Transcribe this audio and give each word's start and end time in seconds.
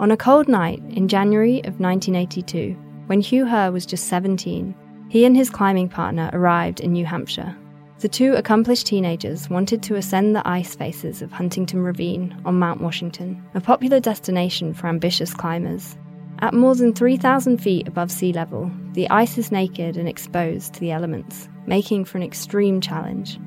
On 0.00 0.10
a 0.12 0.16
cold 0.16 0.48
night 0.48 0.82
in 0.88 1.08
January 1.08 1.58
of 1.58 1.78
1982, 1.78 2.74
when 3.04 3.20
Hugh 3.20 3.44
Herr 3.44 3.70
was 3.70 3.84
just 3.84 4.06
17, 4.06 4.74
he 5.10 5.26
and 5.26 5.36
his 5.36 5.50
climbing 5.50 5.90
partner 5.90 6.30
arrived 6.32 6.80
in 6.80 6.94
New 6.94 7.04
Hampshire. 7.04 7.54
The 7.98 8.08
two 8.08 8.32
accomplished 8.32 8.86
teenagers 8.86 9.50
wanted 9.50 9.82
to 9.82 9.96
ascend 9.96 10.34
the 10.34 10.48
ice 10.48 10.74
faces 10.74 11.20
of 11.20 11.30
Huntington 11.30 11.82
Ravine 11.82 12.34
on 12.46 12.58
Mount 12.58 12.80
Washington, 12.80 13.44
a 13.52 13.60
popular 13.60 14.00
destination 14.00 14.72
for 14.72 14.86
ambitious 14.86 15.34
climbers. 15.34 15.98
At 16.38 16.54
more 16.54 16.74
than 16.74 16.94
3,000 16.94 17.58
feet 17.58 17.86
above 17.86 18.10
sea 18.10 18.32
level, 18.32 18.72
the 18.94 19.10
ice 19.10 19.36
is 19.36 19.52
naked 19.52 19.98
and 19.98 20.08
exposed 20.08 20.72
to 20.72 20.80
the 20.80 20.92
elements, 20.92 21.50
making 21.66 22.06
for 22.06 22.16
an 22.16 22.24
extreme 22.24 22.80
challenge. 22.80 23.38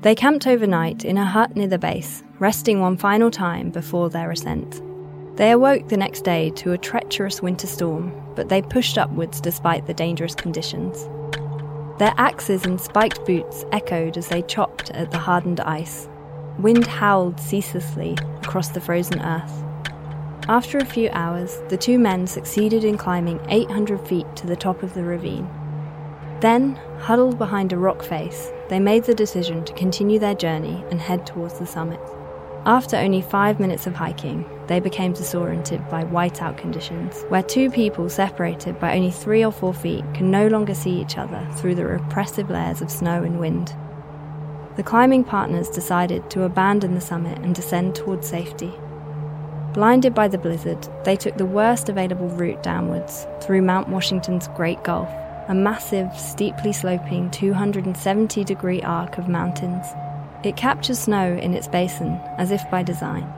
They 0.00 0.16
camped 0.16 0.48
overnight 0.48 1.04
in 1.04 1.16
a 1.16 1.24
hut 1.24 1.54
near 1.54 1.68
the 1.68 1.78
base, 1.78 2.24
resting 2.40 2.80
one 2.80 2.96
final 2.96 3.30
time 3.30 3.70
before 3.70 4.10
their 4.10 4.32
ascent. 4.32 4.82
They 5.36 5.50
awoke 5.50 5.88
the 5.88 5.96
next 5.96 6.24
day 6.24 6.50
to 6.56 6.72
a 6.72 6.78
treacherous 6.78 7.40
winter 7.40 7.66
storm, 7.66 8.12
but 8.34 8.48
they 8.48 8.60
pushed 8.60 8.98
upwards 8.98 9.40
despite 9.40 9.86
the 9.86 9.94
dangerous 9.94 10.34
conditions. 10.34 11.08
Their 11.98 12.12
axes 12.18 12.66
and 12.66 12.80
spiked 12.80 13.24
boots 13.24 13.64
echoed 13.72 14.18
as 14.18 14.28
they 14.28 14.42
chopped 14.42 14.90
at 14.90 15.10
the 15.10 15.18
hardened 15.18 15.60
ice. 15.60 16.08
Wind 16.58 16.86
howled 16.86 17.40
ceaselessly 17.40 18.16
across 18.42 18.68
the 18.68 18.80
frozen 18.80 19.20
earth. 19.20 19.64
After 20.48 20.78
a 20.78 20.84
few 20.84 21.08
hours, 21.12 21.62
the 21.68 21.76
two 21.78 21.98
men 21.98 22.26
succeeded 22.26 22.84
in 22.84 22.98
climbing 22.98 23.40
800 23.48 24.06
feet 24.06 24.26
to 24.36 24.46
the 24.46 24.56
top 24.56 24.82
of 24.82 24.92
the 24.92 25.04
ravine. 25.04 25.48
Then, 26.40 26.74
huddled 26.98 27.38
behind 27.38 27.72
a 27.72 27.78
rock 27.78 28.02
face, 28.02 28.50
they 28.68 28.80
made 28.80 29.04
the 29.04 29.14
decision 29.14 29.64
to 29.64 29.72
continue 29.74 30.18
their 30.18 30.34
journey 30.34 30.84
and 30.90 31.00
head 31.00 31.24
towards 31.24 31.58
the 31.58 31.66
summit. 31.66 32.00
After 32.66 32.96
only 32.96 33.22
five 33.22 33.60
minutes 33.60 33.86
of 33.86 33.94
hiking, 33.94 34.44
they 34.68 34.80
became 34.80 35.12
disoriented 35.12 35.88
by 35.88 36.04
whiteout 36.04 36.56
conditions, 36.56 37.24
where 37.28 37.42
two 37.42 37.70
people 37.70 38.08
separated 38.08 38.78
by 38.78 38.96
only 38.96 39.10
three 39.10 39.44
or 39.44 39.52
four 39.52 39.74
feet 39.74 40.04
can 40.14 40.30
no 40.30 40.46
longer 40.48 40.74
see 40.74 41.00
each 41.00 41.18
other 41.18 41.46
through 41.56 41.74
the 41.74 41.84
repressive 41.84 42.50
layers 42.50 42.80
of 42.80 42.90
snow 42.90 43.22
and 43.22 43.38
wind. 43.38 43.74
The 44.76 44.82
climbing 44.82 45.24
partners 45.24 45.68
decided 45.68 46.30
to 46.30 46.44
abandon 46.44 46.94
the 46.94 47.00
summit 47.00 47.38
and 47.38 47.54
descend 47.54 47.94
towards 47.94 48.28
safety. 48.28 48.72
Blinded 49.74 50.14
by 50.14 50.28
the 50.28 50.38
blizzard, 50.38 50.88
they 51.04 51.16
took 51.16 51.36
the 51.36 51.46
worst 51.46 51.88
available 51.88 52.28
route 52.28 52.62
downwards 52.62 53.26
through 53.40 53.62
Mount 53.62 53.88
Washington's 53.88 54.48
Great 54.48 54.82
Gulf, 54.84 55.08
a 55.48 55.54
massive, 55.54 56.12
steeply 56.18 56.72
sloping 56.72 57.30
270 57.30 58.44
degree 58.44 58.82
arc 58.82 59.18
of 59.18 59.28
mountains. 59.28 59.86
It 60.44 60.56
captures 60.56 60.98
snow 60.98 61.36
in 61.36 61.54
its 61.54 61.68
basin 61.68 62.20
as 62.38 62.50
if 62.50 62.68
by 62.70 62.82
design. 62.82 63.32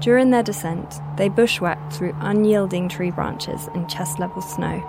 During 0.00 0.30
their 0.30 0.44
descent, 0.44 1.00
they 1.16 1.28
bushwhacked 1.28 1.92
through 1.92 2.14
unyielding 2.20 2.88
tree 2.88 3.10
branches 3.10 3.68
and 3.74 3.90
chest 3.90 4.20
level 4.20 4.40
snow. 4.40 4.82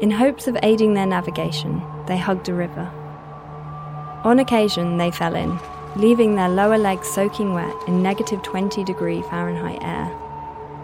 In 0.00 0.10
hopes 0.10 0.46
of 0.46 0.58
aiding 0.62 0.92
their 0.92 1.06
navigation, 1.06 1.82
they 2.06 2.18
hugged 2.18 2.50
a 2.50 2.54
river. 2.54 2.90
On 4.24 4.38
occasion, 4.38 4.98
they 4.98 5.10
fell 5.10 5.34
in, 5.34 5.58
leaving 5.96 6.34
their 6.34 6.50
lower 6.50 6.76
legs 6.76 7.08
soaking 7.08 7.54
wet 7.54 7.74
in 7.88 8.02
negative 8.02 8.42
20 8.42 8.84
degree 8.84 9.22
Fahrenheit 9.22 9.82
air. 9.82 10.14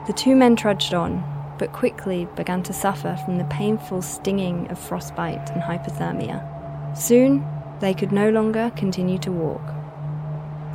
The 0.06 0.14
two 0.14 0.34
men 0.34 0.56
trudged 0.56 0.94
on, 0.94 1.22
but 1.58 1.74
quickly 1.74 2.26
began 2.36 2.62
to 2.62 2.72
suffer 2.72 3.18
from 3.24 3.36
the 3.36 3.44
painful 3.44 4.00
stinging 4.00 4.70
of 4.70 4.78
frostbite 4.78 5.50
and 5.50 5.62
hypothermia. 5.62 6.96
Soon, 6.96 7.46
they 7.80 7.92
could 7.92 8.12
no 8.12 8.30
longer 8.30 8.72
continue 8.76 9.18
to 9.18 9.30
walk. 9.30 9.60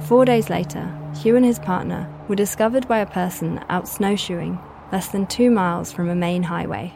Four 0.06 0.24
days 0.24 0.50
later, 0.50 0.94
Hugh 1.22 1.36
and 1.36 1.46
his 1.46 1.60
partner 1.60 2.10
were 2.30 2.36
discovered 2.36 2.88
by 2.88 3.00
a 3.00 3.06
person 3.06 3.60
out 3.68 3.90
snowshoeing 3.90 4.58
less 4.92 5.10
than 5.10 5.28
two 5.28 5.52
miles 5.52 5.92
from 5.92 6.08
a 6.10 6.16
main 6.16 6.44
highway. 6.44 6.94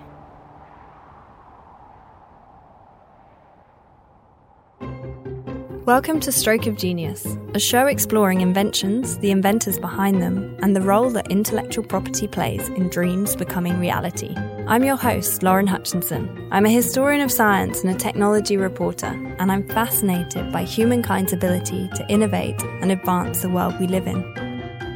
Welcome 5.86 6.22
to 6.22 6.32
Stroke 6.32 6.68
of 6.68 6.78
Genius, 6.78 7.36
a 7.54 7.60
show 7.60 7.88
exploring 7.88 8.40
inventions, 8.40 9.18
the 9.18 9.32
inventors 9.32 9.78
behind 9.80 10.22
them, 10.22 10.56
and 10.62 10.74
the 10.76 10.82
role 10.82 11.10
that 11.10 11.30
intellectual 11.30 11.84
property 11.84 12.28
plays 12.28 12.70
in 12.70 12.88
dreams 12.88 13.36
becoming 13.36 13.78
reality. 13.80 14.34
I'm 14.72 14.86
your 14.86 14.96
host, 14.96 15.44
Lauren 15.44 15.68
Hutchinson. 15.68 16.48
I'm 16.50 16.66
a 16.66 16.70
historian 16.70 17.20
of 17.20 17.30
science 17.30 17.84
and 17.84 17.94
a 17.94 18.00
technology 18.00 18.56
reporter, 18.56 19.08
and 19.38 19.52
I'm 19.52 19.68
fascinated 19.68 20.50
by 20.50 20.64
humankind's 20.64 21.34
ability 21.34 21.90
to 21.90 22.08
innovate 22.08 22.64
and 22.80 22.90
advance 22.90 23.42
the 23.42 23.50
world 23.50 23.78
we 23.82 23.88
live 23.88 24.08
in. 24.08 24.24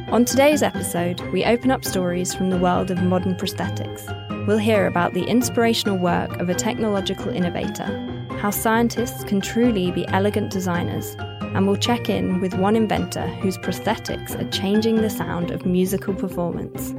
On 0.08 0.24
today's 0.24 0.62
episode, 0.62 1.20
we 1.30 1.44
open 1.44 1.70
up 1.70 1.84
stories 1.84 2.34
from 2.34 2.48
the 2.48 2.56
world 2.56 2.90
of 2.90 3.02
modern 3.02 3.34
prosthetics. 3.34 4.06
We'll 4.46 4.56
hear 4.56 4.86
about 4.86 5.12
the 5.12 5.24
inspirational 5.24 5.98
work 5.98 6.40
of 6.40 6.48
a 6.48 6.54
technological 6.54 7.28
innovator 7.28 7.84
how 8.40 8.48
scientists 8.48 9.24
can 9.24 9.42
truly 9.42 9.90
be 9.90 10.08
elegant 10.08 10.50
designers, 10.52 11.16
and 11.18 11.66
we'll 11.66 11.76
check 11.76 12.08
in 12.08 12.40
with 12.40 12.54
one 12.54 12.76
inventor 12.76 13.26
whose 13.26 13.58
prosthetics 13.58 14.40
are 14.40 14.50
changing 14.50 15.02
the 15.02 15.10
sound 15.10 15.50
of 15.50 15.66
musical 15.66 16.14
performance. 16.14 16.94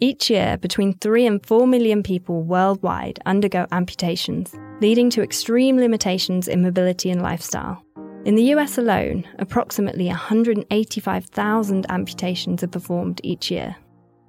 Each 0.00 0.30
year, 0.30 0.56
between 0.58 0.94
3 0.94 1.26
and 1.26 1.44
4 1.44 1.66
million 1.66 2.02
people 2.02 2.42
worldwide 2.42 3.18
undergo 3.26 3.66
amputations, 3.72 4.54
leading 4.80 5.10
to 5.10 5.22
extreme 5.22 5.76
limitations 5.76 6.48
in 6.48 6.62
mobility 6.62 7.10
and 7.10 7.20
lifestyle. 7.22 7.82
In 8.24 8.34
the 8.34 8.54
US 8.54 8.78
alone, 8.78 9.24
approximately 9.38 10.06
185,000 10.06 11.86
amputations 11.90 12.62
are 12.62 12.68
performed 12.68 13.20
each 13.24 13.50
year. 13.50 13.76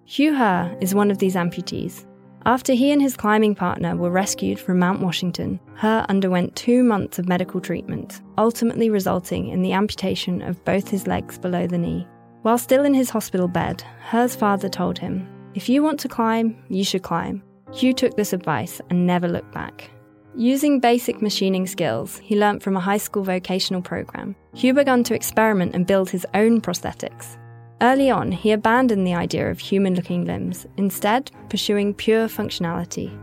Hugh 0.06 0.34
Herr 0.34 0.76
is 0.82 0.96
one 0.96 1.12
of 1.12 1.20
these 1.20 1.36
amputees, 1.36 2.06
after 2.46 2.74
he 2.74 2.92
and 2.92 3.02
his 3.02 3.18
climbing 3.18 3.54
partner 3.54 3.96
were 3.98 4.10
rescued 4.10 4.60
from 4.60 4.80
Mount 4.80 5.02
Washington, 5.02 5.60
Herr 5.76 6.06
underwent 6.08 6.56
two 6.56 6.84
months 6.84 7.20
of 7.20 7.28
medical 7.28 7.60
treatment, 7.60 8.22
ultimately 8.38 8.90
resulting 8.90 9.50
in 9.50 9.62
the 9.62 9.74
amputation 9.74 10.42
of 10.42 10.64
both 10.64 10.90
his 10.90 11.06
legs 11.06 11.38
below 11.38 11.68
the 11.68 11.78
knee. 11.78 12.08
While 12.44 12.58
still 12.58 12.86
in 12.86 12.94
his 12.94 13.10
hospital 13.10 13.50
bed, 13.50 13.84
Herr's 14.00 14.36
father 14.36 14.70
told 14.70 14.98
him, 14.98 15.28
If 15.56 15.68
you 15.68 15.82
want 15.82 16.00
to 16.02 16.08
climb, 16.08 16.64
you 16.70 16.84
should 16.84 17.02
climb. 17.02 17.42
Hugh 17.74 17.94
took 17.94 18.16
this 18.16 18.34
advice 18.34 18.82
and 18.90 19.08
never 19.08 19.28
looked 19.28 19.52
back. 19.52 19.90
Using 20.36 20.80
basic 20.80 21.22
machining 21.22 21.66
skills 21.66 22.20
he 22.20 22.40
learnt 22.40 22.62
from 22.62 22.78
a 22.78 22.80
high 22.80 22.98
school 22.98 23.24
vocational 23.24 23.82
program, 23.82 24.36
Hugh 24.54 24.76
began 24.76 25.04
to 25.06 25.16
experiment 25.16 25.74
and 25.74 25.88
build 25.88 26.10
his 26.10 26.26
own 26.36 26.62
prosthetics. 26.62 27.38
Early 27.82 28.12
on, 28.12 28.32
he 28.32 28.52
abandoned 28.52 29.08
the 29.08 29.16
idea 29.16 29.50
of 29.50 29.58
human 29.58 29.96
looking 29.96 30.26
limbs, 30.26 30.68
instead, 30.78 31.32
pursuing 31.50 31.94
pure 31.94 32.28
functionality. 32.28 33.18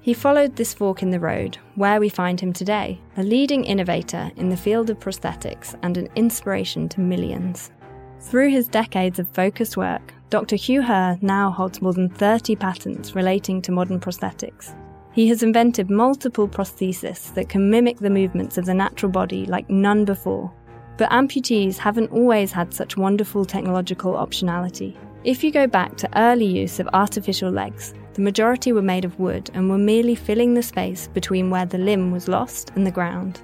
He 0.00 0.14
followed 0.14 0.56
this 0.56 0.72
fork 0.72 1.02
in 1.02 1.10
the 1.10 1.20
road, 1.20 1.58
where 1.74 2.00
we 2.00 2.08
find 2.08 2.40
him 2.40 2.52
today, 2.52 2.98
a 3.18 3.22
leading 3.22 3.64
innovator 3.64 4.30
in 4.36 4.48
the 4.48 4.56
field 4.56 4.88
of 4.88 5.00
prosthetics 5.00 5.78
and 5.82 5.98
an 5.98 6.08
inspiration 6.14 6.88
to 6.90 7.00
millions. 7.00 7.72
Through 8.20 8.50
his 8.50 8.68
decades 8.68 9.18
of 9.18 9.28
focused 9.28 9.76
work, 9.76 10.14
Dr. 10.30 10.56
Hugh 10.56 10.82
Herr 10.82 11.18
now 11.22 11.50
holds 11.50 11.80
more 11.80 11.94
than 11.94 12.10
30 12.10 12.54
patents 12.56 13.14
relating 13.14 13.62
to 13.62 13.72
modern 13.72 13.98
prosthetics. 13.98 14.74
He 15.12 15.26
has 15.28 15.42
invented 15.42 15.88
multiple 15.88 16.46
prostheses 16.46 17.32
that 17.32 17.48
can 17.48 17.70
mimic 17.70 17.98
the 17.98 18.10
movements 18.10 18.58
of 18.58 18.66
the 18.66 18.74
natural 18.74 19.10
body 19.10 19.46
like 19.46 19.70
none 19.70 20.04
before, 20.04 20.52
but 20.98 21.10
amputees 21.10 21.78
haven't 21.78 22.12
always 22.12 22.52
had 22.52 22.74
such 22.74 22.98
wonderful 22.98 23.46
technological 23.46 24.12
optionality. 24.12 24.96
If 25.24 25.42
you 25.42 25.50
go 25.50 25.66
back 25.66 25.96
to 25.96 26.18
early 26.18 26.44
use 26.44 26.78
of 26.78 26.90
artificial 26.92 27.50
legs, 27.50 27.94
the 28.12 28.20
majority 28.20 28.72
were 28.72 28.82
made 28.82 29.06
of 29.06 29.18
wood 29.18 29.50
and 29.54 29.70
were 29.70 29.78
merely 29.78 30.14
filling 30.14 30.52
the 30.52 30.62
space 30.62 31.08
between 31.08 31.48
where 31.48 31.66
the 31.66 31.78
limb 31.78 32.10
was 32.10 32.28
lost 32.28 32.70
and 32.74 32.86
the 32.86 32.90
ground. 32.90 33.40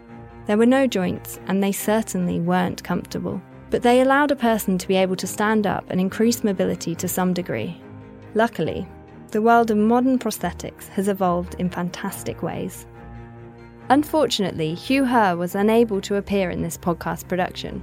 There 0.47 0.59
were 0.59 0.67
no 0.67 0.87
joints, 0.87 1.41
and 1.47 1.63
they 1.63 1.73
certainly 1.73 2.41
weren't 2.41 2.85
comfortable. 2.85 3.41
But 3.75 3.83
they 3.83 4.03
allowed 4.03 4.31
a 4.31 4.37
person 4.37 4.79
to 4.79 4.87
be 4.87 4.95
able 4.95 5.17
to 5.17 5.27
stand 5.27 5.67
up 5.67 5.85
and 5.91 6.01
increase 6.01 6.45
mobility 6.45 6.95
to 6.95 7.09
some 7.09 7.35
degree. 7.35 7.83
Luckily, 8.35 8.87
the 9.33 9.43
world 9.43 9.73
of 9.73 9.77
modern 9.77 10.17
prosthetics 10.17 10.87
has 10.91 11.09
evolved 11.09 11.57
in 11.59 11.69
fantastic 11.69 12.41
ways. 12.41 12.87
Unfortunately, 13.89 14.75
Hugh 14.75 15.03
Herr 15.03 15.37
was 15.37 15.57
unable 15.57 16.01
to 16.03 16.15
appear 16.15 16.51
in 16.51 16.63
this 16.63 16.79
podcast 16.79 17.27
production, 17.27 17.83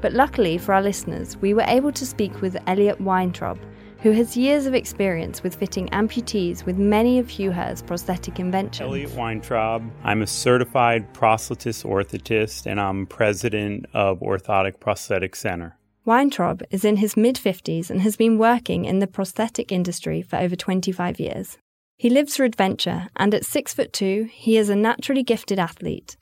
but 0.00 0.14
luckily 0.14 0.56
for 0.56 0.72
our 0.72 0.80
listeners, 0.80 1.36
we 1.36 1.52
were 1.52 1.66
able 1.68 1.92
to 1.92 2.06
speak 2.06 2.40
with 2.40 2.56
Elliot 2.66 2.98
Weintrob, 2.98 3.58
who 4.06 4.12
has 4.12 4.36
years 4.36 4.66
of 4.66 4.74
experience 4.74 5.42
with 5.42 5.56
fitting 5.56 5.88
amputees 5.88 6.64
with 6.64 6.78
many 6.78 7.18
of 7.18 7.28
Hugh 7.28 7.52
prosthetic 7.86 8.38
inventions. 8.38 8.88
Elliot 8.88 9.10
Weintrob. 9.10 9.90
I'm 10.04 10.22
a 10.22 10.28
certified 10.28 11.12
prosthetist 11.12 11.84
orthotist, 11.84 12.66
and 12.66 12.80
I'm 12.80 13.06
president 13.06 13.86
of 13.94 14.20
Orthotic 14.20 14.78
Prosthetic 14.78 15.34
Center. 15.34 15.76
Weintrob 16.06 16.62
is 16.70 16.84
in 16.84 16.98
his 16.98 17.16
mid 17.16 17.34
50s 17.34 17.90
and 17.90 18.00
has 18.02 18.16
been 18.16 18.38
working 18.38 18.84
in 18.84 19.00
the 19.00 19.08
prosthetic 19.08 19.72
industry 19.72 20.22
for 20.22 20.36
over 20.36 20.54
25 20.54 21.18
years. 21.18 21.58
He 21.98 22.08
lives 22.08 22.36
for 22.36 22.44
adventure, 22.44 23.08
and 23.16 23.34
at 23.34 23.44
six 23.44 23.74
foot 23.74 23.92
two, 23.92 24.28
he 24.30 24.56
is 24.56 24.68
a 24.68 24.76
naturally 24.76 25.24
gifted 25.24 25.58
athlete. 25.58 26.16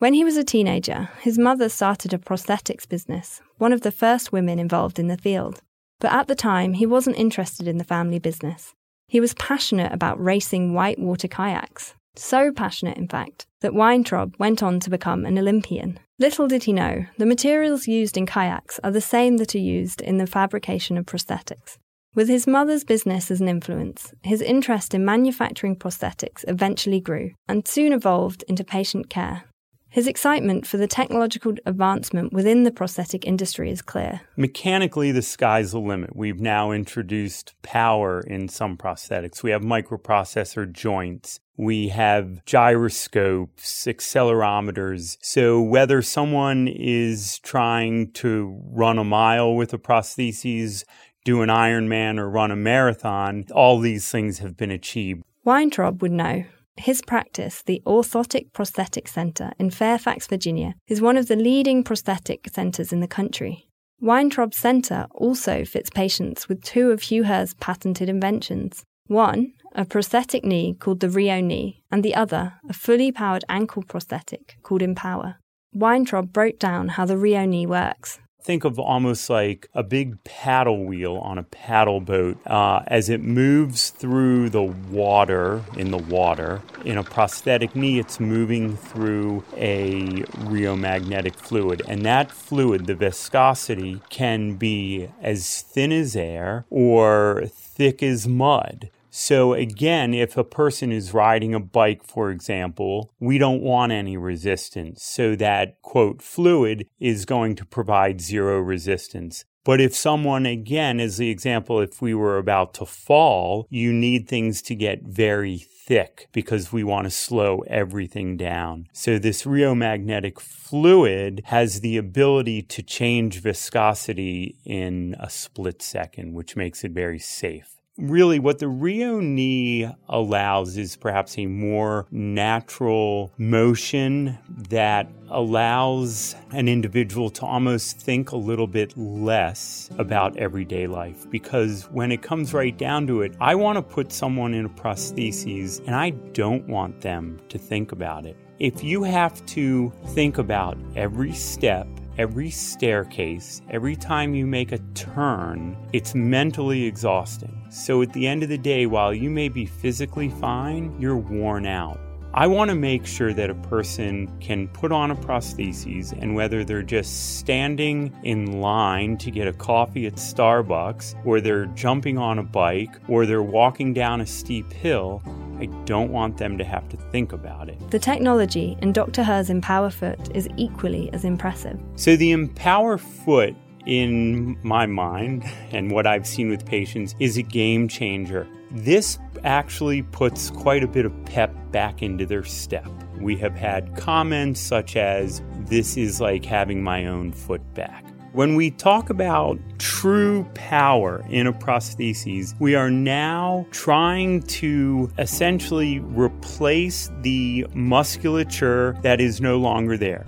When 0.00 0.12
he 0.12 0.22
was 0.22 0.36
a 0.36 0.44
teenager, 0.44 1.08
his 1.22 1.38
mother 1.38 1.70
started 1.70 2.12
a 2.12 2.18
prosthetics 2.18 2.86
business, 2.86 3.40
one 3.56 3.72
of 3.72 3.80
the 3.80 3.90
first 3.90 4.32
women 4.32 4.58
involved 4.58 4.98
in 4.98 5.08
the 5.08 5.16
field. 5.16 5.62
But 6.02 6.12
at 6.12 6.26
the 6.26 6.34
time, 6.34 6.72
he 6.72 6.84
wasn't 6.84 7.16
interested 7.16 7.68
in 7.68 7.78
the 7.78 7.84
family 7.84 8.18
business. 8.18 8.74
He 9.06 9.20
was 9.20 9.34
passionate 9.34 9.92
about 9.92 10.22
racing 10.22 10.74
whitewater 10.74 11.28
kayaks. 11.28 11.94
So 12.16 12.50
passionate, 12.50 12.98
in 12.98 13.06
fact, 13.06 13.46
that 13.60 13.72
Weintrob 13.72 14.36
went 14.36 14.64
on 14.64 14.80
to 14.80 14.90
become 14.90 15.24
an 15.24 15.38
Olympian. 15.38 16.00
Little 16.18 16.48
did 16.48 16.64
he 16.64 16.72
know, 16.72 17.06
the 17.18 17.24
materials 17.24 17.86
used 17.86 18.16
in 18.16 18.26
kayaks 18.26 18.80
are 18.82 18.90
the 18.90 19.00
same 19.00 19.36
that 19.36 19.54
are 19.54 19.58
used 19.58 20.00
in 20.00 20.18
the 20.18 20.26
fabrication 20.26 20.98
of 20.98 21.06
prosthetics. 21.06 21.78
With 22.16 22.28
his 22.28 22.48
mother's 22.48 22.82
business 22.82 23.30
as 23.30 23.40
an 23.40 23.48
influence, 23.48 24.12
his 24.24 24.42
interest 24.42 24.94
in 24.94 25.04
manufacturing 25.04 25.76
prosthetics 25.76 26.44
eventually 26.48 27.00
grew 27.00 27.30
and 27.46 27.66
soon 27.66 27.92
evolved 27.92 28.42
into 28.48 28.64
patient 28.64 29.08
care. 29.08 29.44
His 29.92 30.06
excitement 30.06 30.66
for 30.66 30.78
the 30.78 30.86
technological 30.86 31.52
advancement 31.66 32.32
within 32.32 32.62
the 32.62 32.70
prosthetic 32.70 33.26
industry 33.26 33.70
is 33.70 33.82
clear. 33.82 34.22
Mechanically, 34.38 35.12
the 35.12 35.20
sky's 35.20 35.72
the 35.72 35.80
limit. 35.80 36.16
We've 36.16 36.40
now 36.40 36.70
introduced 36.70 37.52
power 37.60 38.22
in 38.22 38.48
some 38.48 38.78
prosthetics. 38.78 39.42
We 39.42 39.50
have 39.50 39.60
microprocessor 39.60 40.72
joints. 40.72 41.40
We 41.58 41.88
have 41.88 42.42
gyroscopes, 42.46 43.84
accelerometers. 43.84 45.18
So 45.20 45.60
whether 45.60 46.00
someone 46.00 46.68
is 46.68 47.38
trying 47.40 48.12
to 48.12 48.62
run 48.70 48.96
a 48.96 49.04
mile 49.04 49.54
with 49.54 49.74
a 49.74 49.78
prosthesis, 49.78 50.84
do 51.26 51.42
an 51.42 51.50
Ironman, 51.50 52.18
or 52.18 52.30
run 52.30 52.50
a 52.50 52.56
marathon, 52.56 53.44
all 53.52 53.78
these 53.78 54.10
things 54.10 54.38
have 54.38 54.56
been 54.56 54.70
achieved. 54.70 55.22
Weintrob 55.44 56.00
would 56.00 56.12
know. 56.12 56.44
His 56.76 57.02
practice, 57.02 57.62
the 57.62 57.82
Orthotic 57.86 58.52
Prosthetic 58.52 59.06
Center 59.06 59.52
in 59.58 59.70
Fairfax, 59.70 60.26
Virginia, 60.26 60.74
is 60.88 61.00
one 61.00 61.16
of 61.16 61.28
the 61.28 61.36
leading 61.36 61.84
prosthetic 61.84 62.48
centers 62.48 62.92
in 62.92 63.00
the 63.00 63.06
country. 63.06 63.68
Weintrob 64.02 64.52
Center 64.52 65.06
also 65.12 65.64
fits 65.64 65.90
patients 65.90 66.48
with 66.48 66.62
two 66.62 66.90
of 66.90 67.02
Hugh 67.02 67.22
Herr's 67.22 67.54
patented 67.54 68.08
inventions. 68.08 68.82
One, 69.06 69.52
a 69.74 69.84
prosthetic 69.84 70.44
knee 70.44 70.74
called 70.74 71.00
the 71.00 71.08
Rheo 71.08 71.42
knee, 71.44 71.82
and 71.90 72.02
the 72.02 72.14
other, 72.14 72.54
a 72.68 72.72
fully 72.72 73.12
powered 73.12 73.44
ankle 73.48 73.82
prosthetic 73.82 74.56
called 74.62 74.82
Empower. 74.82 75.36
Weintrob 75.74 76.32
broke 76.32 76.58
down 76.58 76.88
how 76.88 77.04
the 77.04 77.14
Rheo 77.14 77.48
knee 77.48 77.66
works 77.66 78.18
think 78.42 78.64
of 78.64 78.78
almost 78.78 79.30
like 79.30 79.68
a 79.74 79.82
big 79.82 80.22
paddle 80.24 80.84
wheel 80.84 81.16
on 81.16 81.38
a 81.38 81.42
paddle 81.42 82.00
boat 82.00 82.38
uh, 82.46 82.82
as 82.86 83.08
it 83.08 83.22
moves 83.22 83.90
through 83.90 84.50
the 84.50 84.62
water 84.62 85.62
in 85.76 85.90
the 85.90 85.98
water 85.98 86.60
in 86.84 86.98
a 86.98 87.04
prosthetic 87.04 87.76
knee 87.76 87.98
it's 87.98 88.18
moving 88.18 88.76
through 88.76 89.44
a 89.56 90.02
rheomagnetic 90.46 91.36
fluid. 91.36 91.82
And 91.86 92.04
that 92.04 92.30
fluid 92.30 92.86
the 92.86 92.94
viscosity 92.94 94.00
can 94.10 94.54
be 94.54 95.08
as 95.20 95.62
thin 95.62 95.92
as 95.92 96.16
air 96.16 96.64
or 96.70 97.44
thick 97.46 98.02
as 98.02 98.26
mud 98.26 98.90
so, 99.14 99.52
again, 99.52 100.14
if 100.14 100.38
a 100.38 100.42
person 100.42 100.90
is 100.90 101.12
riding 101.12 101.54
a 101.54 101.60
bike, 101.60 102.02
for 102.02 102.30
example, 102.30 103.12
we 103.20 103.36
don't 103.36 103.60
want 103.60 103.92
any 103.92 104.16
resistance. 104.16 105.04
So, 105.04 105.36
that 105.36 105.82
quote 105.82 106.22
fluid 106.22 106.88
is 106.98 107.26
going 107.26 107.56
to 107.56 107.66
provide 107.66 108.22
zero 108.22 108.58
resistance. 108.58 109.44
But 109.64 109.82
if 109.82 109.94
someone, 109.94 110.46
again, 110.46 110.98
as 110.98 111.18
the 111.18 111.28
example, 111.28 111.78
if 111.78 112.00
we 112.00 112.14
were 112.14 112.38
about 112.38 112.72
to 112.74 112.86
fall, 112.86 113.66
you 113.68 113.92
need 113.92 114.28
things 114.28 114.62
to 114.62 114.74
get 114.74 115.02
very 115.02 115.58
thick 115.58 116.28
because 116.32 116.72
we 116.72 116.82
want 116.82 117.04
to 117.04 117.10
slow 117.10 117.64
everything 117.66 118.38
down. 118.38 118.86
So, 118.94 119.18
this 119.18 119.42
rheomagnetic 119.42 120.40
fluid 120.40 121.42
has 121.44 121.82
the 121.82 121.98
ability 121.98 122.62
to 122.62 122.82
change 122.82 123.42
viscosity 123.42 124.56
in 124.64 125.16
a 125.20 125.28
split 125.28 125.82
second, 125.82 126.32
which 126.32 126.56
makes 126.56 126.82
it 126.82 126.92
very 126.92 127.18
safe 127.18 127.81
really 127.98 128.38
what 128.38 128.58
the 128.58 128.66
Rheo 128.66 129.22
knee 129.22 129.88
allows 130.08 130.76
is 130.76 130.96
perhaps 130.96 131.38
a 131.38 131.46
more 131.46 132.06
natural 132.10 133.32
motion 133.36 134.38
that 134.68 135.10
allows 135.28 136.34
an 136.52 136.68
individual 136.68 137.30
to 137.30 137.44
almost 137.44 137.98
think 138.00 138.32
a 138.32 138.36
little 138.36 138.66
bit 138.66 138.96
less 138.96 139.90
about 139.98 140.36
everyday 140.36 140.86
life 140.86 141.28
because 141.30 141.84
when 141.90 142.10
it 142.12 142.22
comes 142.22 142.54
right 142.54 142.76
down 142.76 143.06
to 143.06 143.22
it, 143.22 143.34
I 143.40 143.54
want 143.54 143.76
to 143.76 143.82
put 143.82 144.12
someone 144.12 144.54
in 144.54 144.66
a 144.66 144.70
prosthesis 144.70 145.80
and 145.86 145.94
I 145.94 146.10
don't 146.10 146.66
want 146.68 147.00
them 147.00 147.40
to 147.50 147.58
think 147.58 147.92
about 147.92 148.26
it. 148.26 148.36
If 148.58 148.82
you 148.82 149.02
have 149.02 149.44
to 149.46 149.92
think 150.08 150.38
about 150.38 150.78
every 150.94 151.32
step 151.32 151.88
every 152.18 152.50
staircase, 152.50 153.62
every 153.70 153.96
time 153.96 154.34
you 154.34 154.46
make 154.46 154.72
a 154.72 154.78
turn, 154.94 155.76
it's 155.92 156.14
mentally 156.14 156.84
exhausting. 156.84 157.64
So 157.70 158.02
at 158.02 158.12
the 158.12 158.26
end 158.26 158.42
of 158.42 158.48
the 158.48 158.58
day, 158.58 158.86
while 158.86 159.14
you 159.14 159.30
may 159.30 159.48
be 159.48 159.66
physically 159.66 160.28
fine, 160.28 160.94
you're 161.00 161.16
worn 161.16 161.66
out. 161.66 161.98
I 162.34 162.46
want 162.46 162.70
to 162.70 162.74
make 162.74 163.06
sure 163.06 163.34
that 163.34 163.50
a 163.50 163.54
person 163.54 164.26
can 164.40 164.66
put 164.68 164.90
on 164.90 165.10
a 165.10 165.14
prosthesis 165.14 166.12
and 166.12 166.34
whether 166.34 166.64
they're 166.64 166.82
just 166.82 167.36
standing 167.38 168.10
in 168.22 168.62
line 168.62 169.18
to 169.18 169.30
get 169.30 169.48
a 169.48 169.52
coffee 169.52 170.06
at 170.06 170.14
Starbucks, 170.14 171.26
or 171.26 171.42
they're 171.42 171.66
jumping 171.66 172.16
on 172.16 172.38
a 172.38 172.42
bike, 172.42 172.88
or 173.06 173.26
they're 173.26 173.42
walking 173.42 173.92
down 173.92 174.22
a 174.22 174.26
steep 174.26 174.72
hill, 174.72 175.22
I 175.58 175.66
don't 175.84 176.10
want 176.10 176.38
them 176.38 176.56
to 176.56 176.64
have 176.64 176.88
to 176.88 176.96
think 176.96 177.34
about 177.34 177.68
it. 177.68 177.90
The 177.90 177.98
technology 177.98 178.78
in 178.80 178.92
Dr. 178.92 179.22
Herr's 179.22 179.50
Empower 179.50 179.90
Foot 179.90 180.34
is 180.34 180.48
equally 180.56 181.12
as 181.12 181.26
impressive. 181.26 181.78
So, 181.96 182.16
the 182.16 182.30
Empower 182.30 182.96
Foot, 182.96 183.54
in 183.84 184.58
my 184.62 184.86
mind, 184.86 185.44
and 185.70 185.90
what 185.90 186.06
I've 186.06 186.26
seen 186.26 186.48
with 186.48 186.64
patients, 186.64 187.14
is 187.18 187.36
a 187.36 187.42
game 187.42 187.88
changer. 187.88 188.48
This 188.74 189.18
actually 189.44 190.00
puts 190.00 190.48
quite 190.48 190.82
a 190.82 190.88
bit 190.88 191.04
of 191.04 191.12
pep 191.26 191.54
back 191.72 192.02
into 192.02 192.24
their 192.24 192.42
step. 192.42 192.88
We 193.20 193.36
have 193.36 193.54
had 193.54 193.94
comments 193.98 194.60
such 194.60 194.96
as, 194.96 195.42
This 195.58 195.98
is 195.98 196.22
like 196.22 196.46
having 196.46 196.82
my 196.82 197.04
own 197.04 197.32
foot 197.32 197.60
back. 197.74 198.02
When 198.32 198.56
we 198.56 198.70
talk 198.70 199.10
about 199.10 199.58
true 199.78 200.44
power 200.54 201.22
in 201.28 201.46
a 201.46 201.52
prosthesis, 201.52 202.54
we 202.60 202.74
are 202.74 202.90
now 202.90 203.66
trying 203.72 204.40
to 204.44 205.12
essentially 205.18 205.98
replace 205.98 207.10
the 207.20 207.66
musculature 207.74 208.96
that 209.02 209.20
is 209.20 209.42
no 209.42 209.58
longer 209.58 209.98
there 209.98 210.24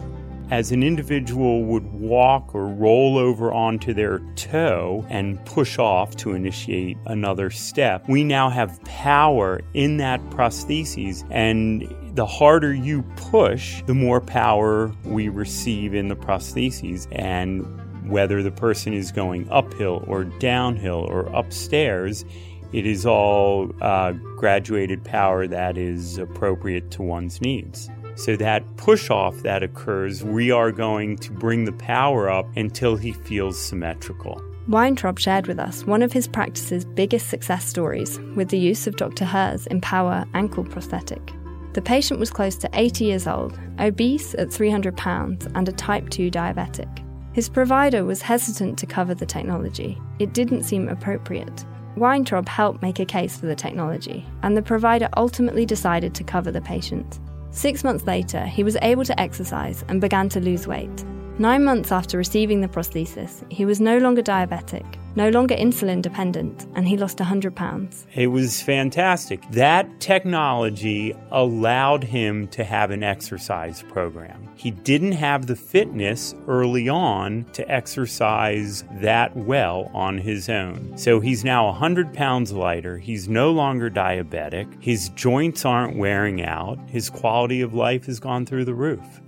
as 0.50 0.72
an 0.72 0.82
individual 0.82 1.64
would 1.64 1.90
walk 1.92 2.54
or 2.54 2.66
roll 2.66 3.16
over 3.16 3.52
onto 3.52 3.94
their 3.94 4.18
toe 4.36 5.04
and 5.08 5.42
push 5.46 5.78
off 5.78 6.14
to 6.16 6.32
initiate 6.32 6.96
another 7.06 7.50
step, 7.50 8.06
we 8.08 8.24
now 8.24 8.50
have 8.50 8.82
power 8.84 9.60
in 9.72 9.96
that 9.96 10.20
prosthesis 10.30 11.26
and 11.30 11.88
the 12.14 12.26
harder 12.26 12.72
you 12.72 13.02
push, 13.16 13.82
the 13.86 13.94
more 13.94 14.20
power 14.20 14.92
we 15.04 15.28
receive 15.28 15.94
in 15.94 16.08
the 16.08 16.16
prosthesis. 16.16 17.08
And 17.12 17.66
whether 18.08 18.42
the 18.42 18.52
person 18.52 18.92
is 18.92 19.10
going 19.10 19.48
uphill 19.50 20.04
or 20.06 20.24
downhill 20.24 21.06
or 21.08 21.22
upstairs, 21.34 22.24
it 22.72 22.86
is 22.86 23.06
all 23.06 23.72
uh, 23.80 24.12
graduated 24.36 25.04
power 25.04 25.46
that 25.46 25.78
is 25.78 26.18
appropriate 26.18 26.90
to 26.92 27.02
one's 27.02 27.40
needs. 27.40 27.88
So, 28.16 28.36
that 28.36 28.76
push 28.76 29.10
off 29.10 29.36
that 29.42 29.62
occurs, 29.62 30.22
we 30.22 30.50
are 30.50 30.70
going 30.70 31.16
to 31.18 31.32
bring 31.32 31.64
the 31.64 31.72
power 31.72 32.30
up 32.30 32.46
until 32.56 32.96
he 32.96 33.12
feels 33.12 33.58
symmetrical. 33.58 34.40
Weintrob 34.68 35.18
shared 35.18 35.46
with 35.46 35.58
us 35.58 35.84
one 35.84 36.02
of 36.02 36.12
his 36.12 36.26
practice's 36.26 36.84
biggest 36.84 37.28
success 37.28 37.66
stories 37.66 38.18
with 38.34 38.48
the 38.48 38.58
use 38.58 38.86
of 38.86 38.96
Dr. 38.96 39.24
Herr's 39.24 39.66
Empower 39.66 40.24
ankle 40.32 40.64
prosthetic. 40.64 41.32
The 41.74 41.82
patient 41.82 42.20
was 42.20 42.30
close 42.30 42.56
to 42.56 42.70
80 42.72 43.04
years 43.04 43.26
old, 43.26 43.58
obese 43.78 44.34
at 44.36 44.52
300 44.52 44.96
pounds, 44.96 45.46
and 45.54 45.68
a 45.68 45.72
type 45.72 46.08
2 46.08 46.30
diabetic. 46.30 47.04
His 47.34 47.48
provider 47.48 48.04
was 48.04 48.22
hesitant 48.22 48.78
to 48.78 48.86
cover 48.86 49.12
the 49.12 49.26
technology. 49.26 50.00
It 50.20 50.32
didn't 50.32 50.62
seem 50.62 50.88
appropriate. 50.88 51.64
Weintrob 51.96 52.48
helped 52.48 52.80
make 52.80 53.00
a 53.00 53.04
case 53.04 53.36
for 53.36 53.46
the 53.46 53.56
technology, 53.56 54.24
and 54.42 54.56
the 54.56 54.62
provider 54.62 55.08
ultimately 55.16 55.66
decided 55.66 56.14
to 56.14 56.24
cover 56.24 56.50
the 56.50 56.60
patient. 56.60 57.18
Six 57.54 57.84
months 57.84 58.04
later, 58.04 58.44
he 58.46 58.64
was 58.64 58.76
able 58.82 59.04
to 59.04 59.18
exercise 59.18 59.84
and 59.88 60.00
began 60.00 60.28
to 60.30 60.40
lose 60.40 60.66
weight. 60.66 61.04
Nine 61.38 61.62
months 61.62 61.92
after 61.92 62.18
receiving 62.18 62.60
the 62.60 62.66
prosthesis, 62.66 63.44
he 63.48 63.64
was 63.64 63.80
no 63.80 63.98
longer 63.98 64.22
diabetic, 64.22 64.84
no 65.16 65.28
longer 65.30 65.54
insulin 65.54 66.02
dependent, 66.02 66.66
and 66.74 66.88
he 66.88 66.96
lost 66.96 67.18
100 67.18 67.54
pounds. 67.54 68.06
It 68.14 68.28
was 68.28 68.60
fantastic. 68.60 69.40
That 69.50 70.00
technology 70.00 71.14
allowed 71.30 72.04
him 72.04 72.48
to 72.48 72.64
have 72.64 72.90
an 72.90 73.02
exercise 73.02 73.82
program. 73.82 74.48
He 74.56 74.70
didn't 74.70 75.12
have 75.12 75.46
the 75.46 75.56
fitness 75.56 76.34
early 76.48 76.88
on 76.88 77.44
to 77.52 77.68
exercise 77.70 78.84
that 79.00 79.36
well 79.36 79.90
on 79.94 80.18
his 80.18 80.48
own. 80.48 80.96
So 80.96 81.20
he's 81.20 81.44
now 81.44 81.66
100 81.66 82.12
pounds 82.12 82.52
lighter. 82.52 82.98
He's 82.98 83.28
no 83.28 83.50
longer 83.50 83.90
diabetic. 83.90 84.82
His 84.82 85.10
joints 85.10 85.64
aren't 85.64 85.96
wearing 85.96 86.42
out. 86.42 86.78
His 86.88 87.10
quality 87.10 87.60
of 87.60 87.74
life 87.74 88.06
has 88.06 88.20
gone 88.20 88.46
through 88.46 88.64
the 88.64 88.74
roof. 88.74 89.20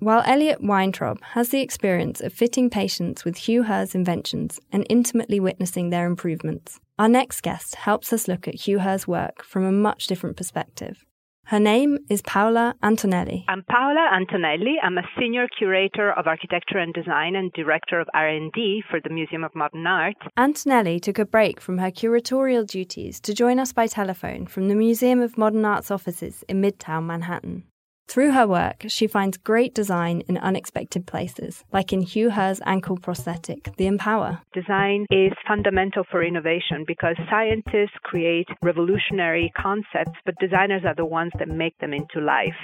While 0.00 0.22
Elliot 0.26 0.62
Weintrob 0.62 1.20
has 1.32 1.48
the 1.48 1.60
experience 1.60 2.20
of 2.20 2.32
fitting 2.32 2.70
patients 2.70 3.24
with 3.24 3.36
Hugh 3.36 3.64
Herr's 3.64 3.96
inventions 3.96 4.60
and 4.70 4.86
intimately 4.88 5.40
witnessing 5.40 5.90
their 5.90 6.06
improvements, 6.06 6.78
our 7.00 7.08
next 7.08 7.40
guest 7.40 7.74
helps 7.74 8.12
us 8.12 8.28
look 8.28 8.46
at 8.46 8.54
Hugh 8.54 8.78
Herr's 8.78 9.08
work 9.08 9.42
from 9.42 9.64
a 9.64 9.72
much 9.72 10.06
different 10.06 10.36
perspective. 10.36 11.04
Her 11.46 11.58
name 11.58 11.98
is 12.08 12.22
Paola 12.22 12.76
Antonelli. 12.80 13.44
I'm 13.48 13.64
Paola 13.68 14.08
Antonelli. 14.14 14.76
I'm 14.80 14.98
a 14.98 15.08
senior 15.18 15.48
curator 15.58 16.12
of 16.12 16.28
architecture 16.28 16.78
and 16.78 16.94
design 16.94 17.34
and 17.34 17.52
director 17.52 17.98
of 17.98 18.06
R&D 18.14 18.84
for 18.88 19.00
the 19.00 19.10
Museum 19.10 19.42
of 19.42 19.52
Modern 19.56 19.84
Art. 19.84 20.14
Antonelli 20.36 21.00
took 21.00 21.18
a 21.18 21.24
break 21.24 21.60
from 21.60 21.78
her 21.78 21.90
curatorial 21.90 22.64
duties 22.64 23.18
to 23.22 23.34
join 23.34 23.58
us 23.58 23.72
by 23.72 23.88
telephone 23.88 24.46
from 24.46 24.68
the 24.68 24.76
Museum 24.76 25.20
of 25.20 25.36
Modern 25.36 25.64
Art's 25.64 25.90
offices 25.90 26.44
in 26.48 26.62
Midtown 26.62 27.04
Manhattan. 27.04 27.64
Through 28.08 28.32
her 28.32 28.46
work, 28.46 28.86
she 28.88 29.06
finds 29.06 29.36
great 29.36 29.74
design 29.74 30.22
in 30.28 30.38
unexpected 30.38 31.06
places, 31.06 31.64
like 31.74 31.92
in 31.92 32.00
Hugh 32.00 32.30
Herr's 32.30 32.58
ankle 32.64 32.96
prosthetic, 32.96 33.76
the 33.76 33.86
Empower. 33.86 34.40
Design 34.54 35.04
is 35.10 35.32
fundamental 35.46 36.04
for 36.10 36.24
innovation 36.24 36.84
because 36.86 37.16
scientists 37.28 37.98
create 38.04 38.48
revolutionary 38.62 39.52
concepts, 39.54 40.18
but 40.24 40.34
designers 40.40 40.84
are 40.86 40.94
the 40.94 41.04
ones 41.04 41.32
that 41.38 41.48
make 41.48 41.76
them 41.80 41.92
into 41.92 42.18
life. 42.18 42.56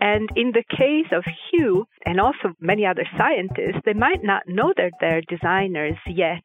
And 0.00 0.30
in 0.34 0.52
the 0.52 0.64
case 0.70 1.12
of 1.12 1.24
Hugh, 1.50 1.84
and 2.06 2.18
also 2.18 2.54
many 2.60 2.86
other 2.86 3.06
scientists, 3.18 3.82
they 3.84 3.92
might 3.92 4.22
not 4.22 4.44
know 4.46 4.72
that 4.78 4.92
they're 5.00 5.22
designers 5.28 5.98
yet, 6.06 6.42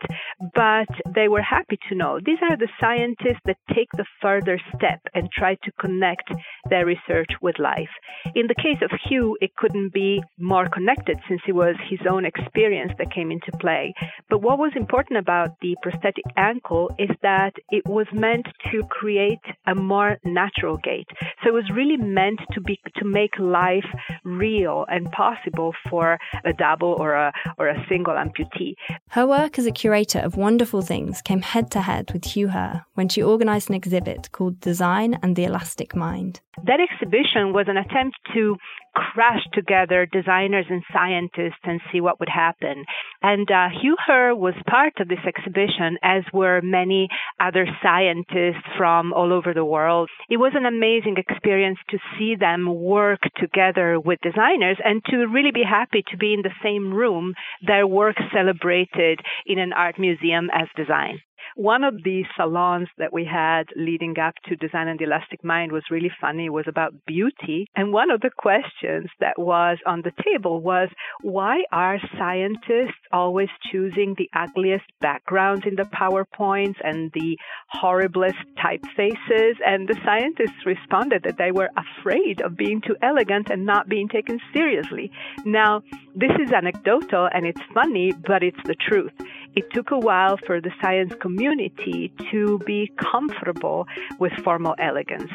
but 0.53 0.88
they 1.13 1.27
were 1.27 1.41
happy 1.41 1.77
to 1.89 1.95
know. 1.95 2.19
These 2.24 2.39
are 2.50 2.57
the 2.57 2.69
scientists 2.79 3.41
that 3.45 3.57
take 3.74 3.89
the 3.93 4.05
further 4.21 4.60
step 4.75 5.00
and 5.13 5.29
try 5.31 5.55
to 5.63 5.71
connect 5.79 6.31
their 6.69 6.86
research 6.86 7.29
with 7.41 7.60
life. 7.60 7.89
In 8.36 8.48
the 8.48 8.55
case 8.55 8.81
of 8.81 8.91
Hugh, 9.07 9.38
it 9.41 9.51
couldn't 9.57 9.93
be 9.93 10.21
more 10.39 10.67
connected 10.69 11.17
since 11.27 11.41
it 11.48 11.53
was 11.53 11.75
his 11.89 12.00
own 12.10 12.25
experience 12.25 12.91
that 12.98 13.13
came 13.13 13.31
into 13.31 13.51
play. 13.60 13.93
But 14.29 14.41
what 14.41 14.57
was 14.57 14.71
important 14.75 15.19
about 15.19 15.50
the 15.62 15.75
prosthetic 15.81 16.25
ankle 16.38 16.89
is 16.98 17.10
that 17.21 17.53
it 17.69 17.83
was 17.86 18.07
meant 18.13 18.48
to 18.71 18.83
create 18.89 19.39
a 19.67 19.75
more 19.75 20.17
natural 20.25 20.77
gait. 20.77 21.07
So 21.43 21.50
it 21.50 21.53
was 21.53 21.69
really 21.74 21.98
meant 21.98 22.39
to 22.53 22.62
be 22.62 22.79
to 22.98 23.05
make 23.05 23.38
life 23.39 23.86
real 24.24 24.86
and 24.89 25.12
possible 25.12 25.74
for 25.89 26.17
a 26.45 26.53
double 26.53 26.95
or 27.00 27.13
a 27.13 27.31
or 27.57 27.67
a 27.67 27.86
single 27.89 28.13
amputee. 28.13 28.74
Her 29.10 29.27
work 29.27 29.60
as 29.60 29.65
a 29.65 29.71
curator 29.71 30.19
of 30.19 30.30
wonderful 30.35 30.81
things 30.81 31.21
came 31.21 31.41
head 31.41 31.71
to 31.71 31.81
head 31.81 32.11
with 32.13 32.25
Hugh 32.25 32.47
Herr 32.47 32.85
when 32.93 33.09
she 33.09 33.21
organized 33.21 33.69
an 33.69 33.75
exhibit 33.75 34.31
called 34.31 34.59
Design 34.59 35.19
and 35.21 35.35
the 35.35 35.45
Elastic 35.45 35.95
Mind. 35.95 36.41
That 36.63 36.79
exhibition 36.79 37.53
was 37.53 37.67
an 37.67 37.77
attempt 37.77 38.17
to 38.33 38.57
crash 38.93 39.41
together 39.53 40.05
designers 40.05 40.65
and 40.69 40.83
scientists 40.93 41.62
and 41.63 41.81
see 41.91 42.01
what 42.01 42.19
would 42.19 42.29
happen. 42.29 42.86
And 43.21 43.50
uh, 43.50 43.67
Hugh 43.81 43.98
Herr 44.05 44.36
was 44.36 44.53
part 44.69 44.93
of 45.00 45.07
this 45.07 45.24
exhibition, 45.25 45.98
as 46.03 46.24
were 46.33 46.62
many 46.62 47.07
other 47.39 47.67
scientists 47.83 48.65
from 48.77 49.13
all 49.13 49.31
over 49.33 49.53
the 49.53 49.65
world. 49.65 50.10
It 50.29 50.38
was 50.38 50.53
an 50.55 50.65
amazing 50.65 51.15
experience 51.17 51.79
to 51.89 51.98
see 52.17 52.36
them 52.39 52.67
work 52.74 53.21
together 53.38 54.00
with 54.00 54.19
designers 54.21 54.77
and 54.83 55.03
to 55.05 55.27
really 55.27 55.51
be 55.51 55.63
happy 55.67 56.03
to 56.12 56.17
be 56.17 56.33
in 56.33 56.41
the 56.41 56.53
same 56.63 56.93
room, 56.93 57.33
their 57.65 57.88
work 57.88 58.15
celebrated 58.33 59.19
in 59.45 59.60
an 59.60 59.74
art 59.74 60.00
museum 60.00 60.50
as 60.53 60.67
design. 60.75 61.19
One 61.55 61.84
of 61.84 62.03
the 62.03 62.24
salons 62.38 62.88
that 62.98 63.13
we 63.13 63.25
had 63.25 63.65
leading 63.75 64.17
up 64.20 64.36
to 64.46 64.55
Design 64.55 64.88
and 64.88 65.00
the 65.00 65.05
Elastic 65.05 65.43
Mind 65.43 65.72
was 65.72 65.84
really 65.91 66.12
funny. 66.20 66.46
It 66.46 66.53
was 66.53 66.65
about 66.67 66.93
beauty. 67.05 67.67
And 67.75 67.91
one 67.93 68.12
of 68.12 68.22
the 68.22 68.31
questions 68.36 69.10
that 69.20 69.38
was 69.38 69.77
on 69.86 70.01
the 70.01 70.12
table 70.24 70.62
was 70.62 70.89
why 71.22 71.63
are 71.72 71.98
scientists 72.17 73.01
always 73.12 73.50
choosing 73.72 74.15
the 74.17 74.29
ugliest 74.36 74.86
backgrounds 75.01 75.65
in 75.65 75.75
the 75.75 75.84
PowerPoints 75.84 76.75
and 76.84 77.12
the 77.13 77.38
horriblest 77.74 78.41
typefaces? 78.58 79.55
And 79.65 79.88
the 79.88 80.00
scientists 80.05 80.65
responded 80.65 81.24
that 81.24 81.38
they 81.38 81.51
were 81.51 81.70
afraid 81.75 82.41
of 82.41 82.58
being 82.58 82.81
too 82.81 82.96
elegant 83.01 83.50
and 83.50 83.65
not 83.65 83.89
being 83.89 84.08
taken 84.08 84.39
seriously. 84.53 85.12
Now, 85.46 85.81
this 86.15 86.31
is 86.43 86.51
anecdotal 86.51 87.29
and 87.34 87.46
it's 87.46 87.62
funny, 87.74 88.13
but 88.27 88.43
it's 88.43 88.62
the 88.65 88.75
truth. 88.75 89.13
It 89.55 89.72
took 89.74 89.91
a 89.91 90.00
while 90.00 90.38
for 90.46 90.62
the 90.62 90.72
science 90.81 91.13
community 91.20 92.13
to 92.31 92.60
be 92.60 92.91
comfortable 92.98 93.86
with 94.20 94.31
formal 94.43 94.75
elegance. 94.79 95.31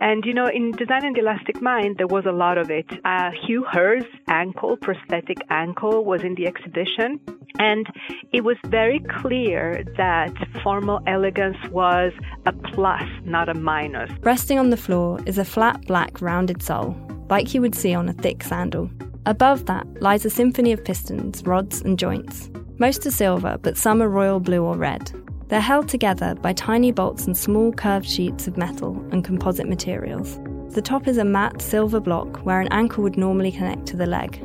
And 0.00 0.24
you 0.24 0.32
know, 0.32 0.46
in 0.46 0.72
Design 0.72 1.04
and 1.04 1.14
the 1.14 1.20
Elastic 1.20 1.60
Mind, 1.60 1.96
there 1.98 2.06
was 2.06 2.24
a 2.26 2.32
lot 2.32 2.56
of 2.58 2.70
it. 2.70 2.86
Uh, 3.04 3.30
Hugh 3.30 3.64
Herr's 3.70 4.04
ankle, 4.28 4.76
prosthetic 4.76 5.38
ankle, 5.50 6.04
was 6.04 6.22
in 6.22 6.34
the 6.34 6.46
exhibition. 6.46 7.20
And 7.58 7.86
it 8.32 8.44
was 8.44 8.56
very 8.66 9.00
clear 9.20 9.84
that 9.96 10.32
formal 10.62 11.00
elegance 11.06 11.56
was 11.70 12.12
a 12.46 12.52
plus, 12.52 13.02
not 13.24 13.48
a 13.48 13.54
minus. 13.54 14.10
Resting 14.20 14.58
on 14.58 14.70
the 14.70 14.76
floor 14.76 15.18
is 15.26 15.38
a 15.38 15.44
flat 15.44 15.86
black 15.86 16.20
rounded 16.22 16.62
sole, 16.62 16.96
like 17.28 17.54
you 17.54 17.60
would 17.60 17.74
see 17.74 17.94
on 17.94 18.08
a 18.08 18.12
thick 18.12 18.42
sandal. 18.42 18.90
Above 19.26 19.66
that 19.66 19.86
lies 20.00 20.24
a 20.24 20.30
symphony 20.30 20.72
of 20.72 20.84
pistons, 20.84 21.42
rods, 21.44 21.82
and 21.82 21.98
joints. 21.98 22.50
Most 22.80 23.04
are 23.06 23.10
silver, 23.10 23.58
but 23.60 23.76
some 23.76 24.00
are 24.00 24.08
royal 24.08 24.38
blue 24.38 24.62
or 24.62 24.76
red. 24.76 25.10
They're 25.48 25.60
held 25.60 25.88
together 25.88 26.36
by 26.36 26.52
tiny 26.52 26.92
bolts 26.92 27.26
and 27.26 27.36
small 27.36 27.72
curved 27.72 28.06
sheets 28.06 28.46
of 28.46 28.56
metal 28.56 29.04
and 29.10 29.24
composite 29.24 29.68
materials. 29.68 30.38
The 30.74 30.82
top 30.82 31.08
is 31.08 31.18
a 31.18 31.24
matte 31.24 31.60
silver 31.60 31.98
block 31.98 32.44
where 32.46 32.60
an 32.60 32.68
ankle 32.70 33.02
would 33.02 33.16
normally 33.16 33.50
connect 33.50 33.86
to 33.86 33.96
the 33.96 34.06
leg. 34.06 34.40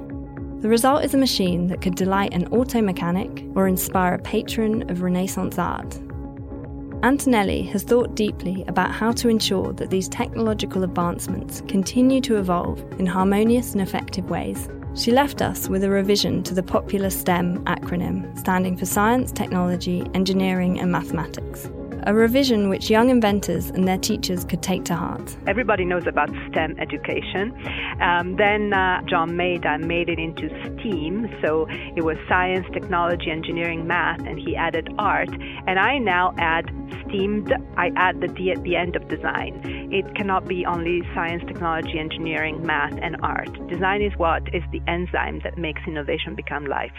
The 0.62 0.70
result 0.70 1.04
is 1.04 1.14
a 1.14 1.18
machine 1.18 1.68
that 1.68 1.82
could 1.82 1.94
delight 1.94 2.34
an 2.34 2.48
auto 2.48 2.82
mechanic 2.82 3.46
or 3.54 3.68
inspire 3.68 4.16
a 4.16 4.20
patron 4.20 4.90
of 4.90 5.04
Renaissance 5.04 5.60
art. 5.60 6.00
Antonelli 7.04 7.62
has 7.64 7.84
thought 7.84 8.16
deeply 8.16 8.64
about 8.68 8.90
how 8.90 9.12
to 9.12 9.30
ensure 9.30 9.74
that 9.74 9.92
these 9.92 10.10
technological 10.10 10.84
advancements 10.84 11.62
continue 11.68 12.22
to 12.22 12.38
evolve 12.38 12.80
in 12.98 13.06
harmonious 13.06 13.74
and 13.74 13.82
effective 13.82 14.32
ways 14.32 14.70
she 14.96 15.12
left 15.12 15.42
us 15.42 15.68
with 15.68 15.84
a 15.84 15.90
revision 15.90 16.44
to 16.44 16.54
the 16.54 16.64
popular 16.64 17.10
STEM 17.10 17.64
acronym, 17.66 18.38
standing 18.38 18.78
for 18.78 18.86
Science, 18.86 19.32
Technology, 19.32 20.06
Engineering, 20.14 20.80
and 20.80 20.92
Mathematics 20.92 21.70
a 22.06 22.14
revision 22.14 22.70
which 22.70 22.90
young 22.90 23.10
inventors 23.10 23.70
and 23.70 23.88
their 23.88 23.98
teachers 23.98 24.44
could 24.46 24.62
take 24.62 24.84
to 24.86 24.96
heart. 24.96 25.36
Everybody 25.48 25.86
knows 25.86 26.08
about 26.08 26.30
STEM 26.50 26.80
education. 26.80 27.54
Um, 28.02 28.36
then 28.36 28.74
uh, 28.74 29.02
John 29.04 29.32
Maeda 29.32 29.84
made 29.84 30.10
it 30.10 30.20
into 30.20 30.50
STEAM, 30.64 31.34
so 31.42 31.68
it 31.70 32.04
was 32.04 32.18
science, 32.28 32.66
technology, 32.74 33.30
engineering, 33.30 33.88
math, 33.88 34.20
and 34.22 34.40
he 34.40 34.56
added 34.56 34.90
art. 34.98 35.30
And 35.68 35.80
I 35.80 35.98
now 35.98 36.34
add 36.38 36.66
STEAMed, 37.08 37.54
I 37.78 37.92
add 37.96 38.22
the 38.22 38.28
D 38.28 38.52
at 38.52 38.64
the 38.64 38.76
end 38.76 38.96
of 38.96 39.08
design. 39.08 39.62
It 39.92 40.16
cannot 40.16 40.48
be 40.48 40.66
only 40.66 41.02
science, 41.14 41.44
technology, 41.48 42.00
engineering, 42.00 42.66
math, 42.66 42.98
and 43.02 43.18
art. 43.22 43.52
Design 43.68 44.02
is 44.02 44.14
what 44.18 44.44
is 44.54 44.64
the 44.72 44.82
enzyme 44.88 45.42
that 45.44 45.58
makes 45.58 45.82
innovation 45.88 46.36
become 46.36 46.66
life. 46.66 46.92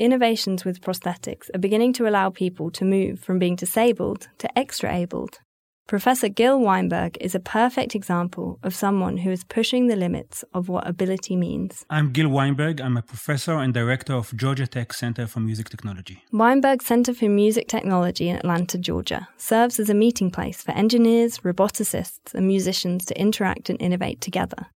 Innovations 0.00 0.64
with 0.64 0.80
prosthetics 0.80 1.50
are 1.54 1.58
beginning 1.58 1.92
to 1.92 2.08
allow 2.08 2.30
people 2.30 2.70
to 2.70 2.84
move 2.84 3.20
from 3.20 3.38
being 3.38 3.54
disabled 3.54 4.28
to 4.38 4.58
extra 4.58 4.92
abled. 4.92 5.38
Professor 5.86 6.28
Gil 6.28 6.60
Weinberg 6.60 7.18
is 7.20 7.34
a 7.34 7.40
perfect 7.40 7.96
example 7.96 8.60
of 8.62 8.76
someone 8.76 9.18
who 9.18 9.30
is 9.30 9.42
pushing 9.42 9.88
the 9.88 9.96
limits 9.96 10.44
of 10.54 10.68
what 10.68 10.86
ability 10.86 11.34
means. 11.34 11.84
I'm 11.90 12.12
Gil 12.12 12.28
Weinberg. 12.28 12.80
I'm 12.80 12.96
a 12.96 13.02
professor 13.02 13.58
and 13.58 13.74
director 13.74 14.14
of 14.14 14.34
Georgia 14.36 14.68
Tech 14.68 14.92
Center 14.92 15.26
for 15.26 15.40
Music 15.40 15.68
Technology. 15.68 16.22
Weinberg 16.32 16.80
Center 16.80 17.12
for 17.12 17.28
Music 17.28 17.66
Technology 17.66 18.28
in 18.28 18.36
Atlanta, 18.36 18.78
Georgia, 18.78 19.28
serves 19.36 19.80
as 19.80 19.90
a 19.90 19.94
meeting 19.94 20.30
place 20.30 20.62
for 20.62 20.70
engineers, 20.72 21.38
roboticists, 21.40 22.32
and 22.34 22.46
musicians 22.46 23.04
to 23.06 23.20
interact 23.20 23.68
and 23.68 23.82
innovate 23.82 24.20
together. 24.20 24.66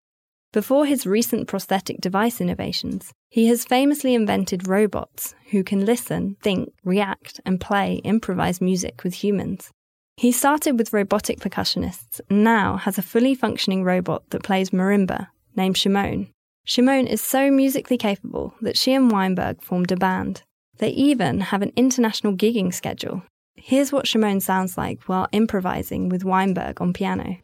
Before 0.51 0.85
his 0.85 1.05
recent 1.05 1.47
prosthetic 1.47 1.99
device 1.99 2.39
innovations, 2.39 3.13
he 3.35 3.47
has 3.47 3.65
famously 3.65 4.15
invented 4.15 4.65
robots 4.65 5.35
who 5.51 5.61
can 5.61 5.83
listen, 5.83 6.37
think, 6.41 6.71
react, 6.85 7.41
and 7.45 7.59
play 7.59 7.95
improvised 8.05 8.61
music 8.61 9.03
with 9.03 9.13
humans. 9.13 9.71
He 10.15 10.31
started 10.31 10.79
with 10.79 10.93
robotic 10.93 11.41
percussionists 11.41 12.21
and 12.29 12.45
now 12.45 12.77
has 12.77 12.97
a 12.97 13.01
fully 13.01 13.35
functioning 13.35 13.83
robot 13.83 14.23
that 14.29 14.43
plays 14.43 14.69
marimba 14.69 15.27
named 15.53 15.77
Shimon. 15.77 16.29
Shimon 16.63 17.07
is 17.07 17.19
so 17.19 17.51
musically 17.51 17.97
capable 17.97 18.53
that 18.61 18.77
she 18.77 18.93
and 18.93 19.11
Weinberg 19.11 19.61
formed 19.61 19.91
a 19.91 19.97
band. 19.97 20.43
They 20.77 20.91
even 20.91 21.41
have 21.41 21.61
an 21.61 21.73
international 21.75 22.37
gigging 22.37 22.73
schedule. 22.73 23.23
Here's 23.55 23.91
what 23.91 24.07
Shimon 24.07 24.39
sounds 24.39 24.77
like 24.77 25.09
while 25.09 25.27
improvising 25.33 26.07
with 26.07 26.23
Weinberg 26.23 26.79
on 26.79 26.93
piano. 26.93 27.35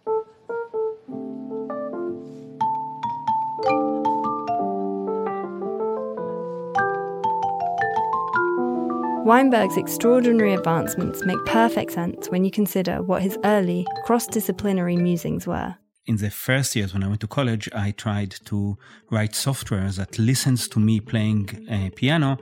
Weinberg's 9.23 9.77
extraordinary 9.77 10.53
advancements 10.53 11.23
make 11.25 11.37
perfect 11.45 11.91
sense 11.91 12.29
when 12.29 12.43
you 12.43 12.49
consider 12.49 13.03
what 13.03 13.21
his 13.21 13.37
early 13.43 13.85
cross 14.05 14.25
disciplinary 14.25 14.95
musings 14.95 15.45
were. 15.45 15.75
in 16.07 16.17
the 16.17 16.29
first 16.29 16.75
years 16.75 16.93
when 16.93 17.03
I 17.03 17.07
went 17.07 17.21
to 17.21 17.27
college, 17.27 17.69
I 17.73 17.91
tried 17.91 18.31
to 18.45 18.77
write 19.11 19.35
software 19.35 19.89
that 19.91 20.17
listens 20.17 20.67
to 20.69 20.79
me 20.79 20.99
playing 20.99 21.67
a 21.69 21.89
piano 21.91 22.37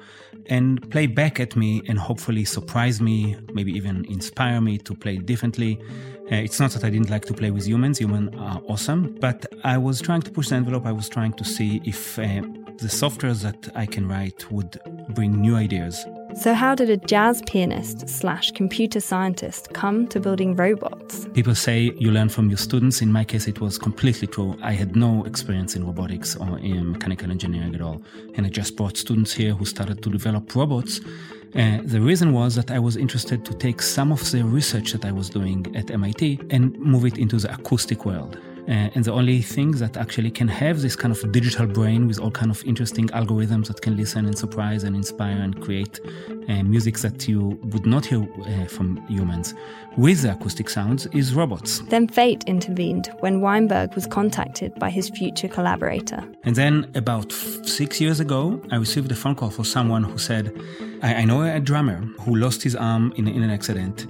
and 0.47 0.89
play 0.89 1.07
back 1.07 1.39
at 1.39 1.55
me 1.55 1.81
and 1.87 1.99
hopefully 1.99 2.45
surprise 2.45 3.01
me, 3.01 3.35
maybe 3.53 3.71
even 3.73 4.05
inspire 4.05 4.61
me 4.61 4.77
to 4.79 4.95
play 4.95 5.17
differently. 5.17 5.79
Uh, 6.31 6.35
it's 6.35 6.59
not 6.59 6.71
that 6.71 6.83
I 6.83 6.89
didn't 6.89 7.09
like 7.09 7.25
to 7.25 7.33
play 7.33 7.51
with 7.51 7.67
humans, 7.67 7.99
humans 7.99 8.29
are 8.39 8.61
awesome, 8.67 9.17
but 9.19 9.45
I 9.63 9.77
was 9.77 10.01
trying 10.01 10.21
to 10.21 10.31
push 10.31 10.49
the 10.49 10.55
envelope. 10.55 10.85
I 10.85 10.91
was 10.91 11.09
trying 11.09 11.33
to 11.33 11.43
see 11.43 11.81
if 11.83 12.17
uh, 12.17 12.41
the 12.77 12.89
software 12.89 13.33
that 13.33 13.69
I 13.75 13.85
can 13.85 14.07
write 14.07 14.49
would 14.51 14.79
bring 15.09 15.41
new 15.41 15.55
ideas. 15.55 16.05
So, 16.35 16.53
how 16.53 16.75
did 16.75 16.89
a 16.91 16.97
jazz 16.97 17.41
pianist 17.47 18.07
slash 18.07 18.51
computer 18.51 18.99
scientist 18.99 19.73
come 19.73 20.07
to 20.09 20.19
building 20.19 20.55
robots? 20.55 21.27
People 21.33 21.55
say 21.55 21.91
you 21.97 22.11
learn 22.11 22.29
from 22.29 22.49
your 22.49 22.57
students. 22.57 23.01
In 23.01 23.11
my 23.11 23.25
case, 23.25 23.47
it 23.47 23.59
was 23.59 23.79
completely 23.79 24.27
true. 24.27 24.55
I 24.61 24.73
had 24.73 24.95
no 24.95 25.23
experience 25.25 25.75
in 25.75 25.85
robotics 25.85 26.35
or 26.35 26.59
in 26.59 26.91
mechanical 26.91 27.31
engineering 27.31 27.73
at 27.73 27.81
all. 27.81 28.01
And 28.35 28.45
I 28.45 28.49
just 28.49 28.75
brought 28.75 28.95
students 28.95 29.33
here 29.33 29.53
who 29.53 29.65
started 29.65 30.03
to 30.03 30.09
develop 30.09 30.55
robots. 30.55 31.01
Uh, 31.55 31.79
the 31.83 31.99
reason 31.99 32.31
was 32.31 32.53
that 32.55 32.69
I 32.69 32.77
was 32.77 32.95
interested 32.95 33.43
to 33.45 33.55
take 33.55 33.81
some 33.81 34.11
of 34.11 34.31
the 34.31 34.43
research 34.43 34.91
that 34.91 35.05
I 35.05 35.11
was 35.11 35.29
doing 35.31 35.75
at 35.75 35.89
MIT 35.89 36.41
and 36.51 36.77
move 36.79 37.05
it 37.05 37.17
into 37.17 37.37
the 37.37 37.51
acoustic 37.51 38.05
world. 38.05 38.37
Uh, 38.67 38.89
and 38.95 39.03
the 39.03 39.11
only 39.11 39.41
thing 39.41 39.71
that 39.71 39.97
actually 39.97 40.31
can 40.31 40.47
have 40.47 40.81
this 40.81 40.95
kind 40.95 41.11
of 41.11 41.31
digital 41.31 41.65
brain 41.65 42.07
with 42.07 42.19
all 42.19 42.31
kind 42.31 42.51
of 42.51 42.63
interesting 42.65 43.07
algorithms 43.09 43.67
that 43.67 43.81
can 43.81 43.95
listen 43.95 44.25
and 44.25 44.37
surprise 44.37 44.83
and 44.83 44.95
inspire 44.95 45.37
and 45.37 45.61
create 45.61 45.99
uh, 46.49 46.63
music 46.63 46.97
that 46.99 47.27
you 47.27 47.59
would 47.71 47.85
not 47.85 48.05
hear 48.05 48.21
uh, 48.21 48.65
from 48.65 48.97
humans 49.07 49.53
with 49.97 50.21
the 50.21 50.31
acoustic 50.31 50.69
sounds 50.69 51.07
is 51.07 51.33
robots. 51.33 51.79
Then 51.89 52.07
fate 52.07 52.43
intervened 52.45 53.09
when 53.19 53.41
Weinberg 53.41 53.95
was 53.95 54.07
contacted 54.07 54.73
by 54.75 54.89
his 54.89 55.09
future 55.09 55.47
collaborator. 55.47 56.23
And 56.43 56.55
then 56.55 56.89
about 56.95 57.31
f- 57.31 57.65
six 57.65 57.99
years 57.99 58.19
ago, 58.19 58.61
I 58.71 58.77
received 58.77 59.11
a 59.11 59.15
phone 59.15 59.35
call 59.35 59.49
from 59.49 59.65
someone 59.65 60.03
who 60.03 60.17
said, 60.17 60.53
I, 61.01 61.15
I 61.15 61.25
know 61.25 61.41
a 61.43 61.59
drummer 61.59 61.97
who 62.21 62.35
lost 62.35 62.63
his 62.63 62.75
arm 62.75 63.13
in, 63.17 63.27
in 63.27 63.43
an 63.43 63.49
accident 63.49 64.07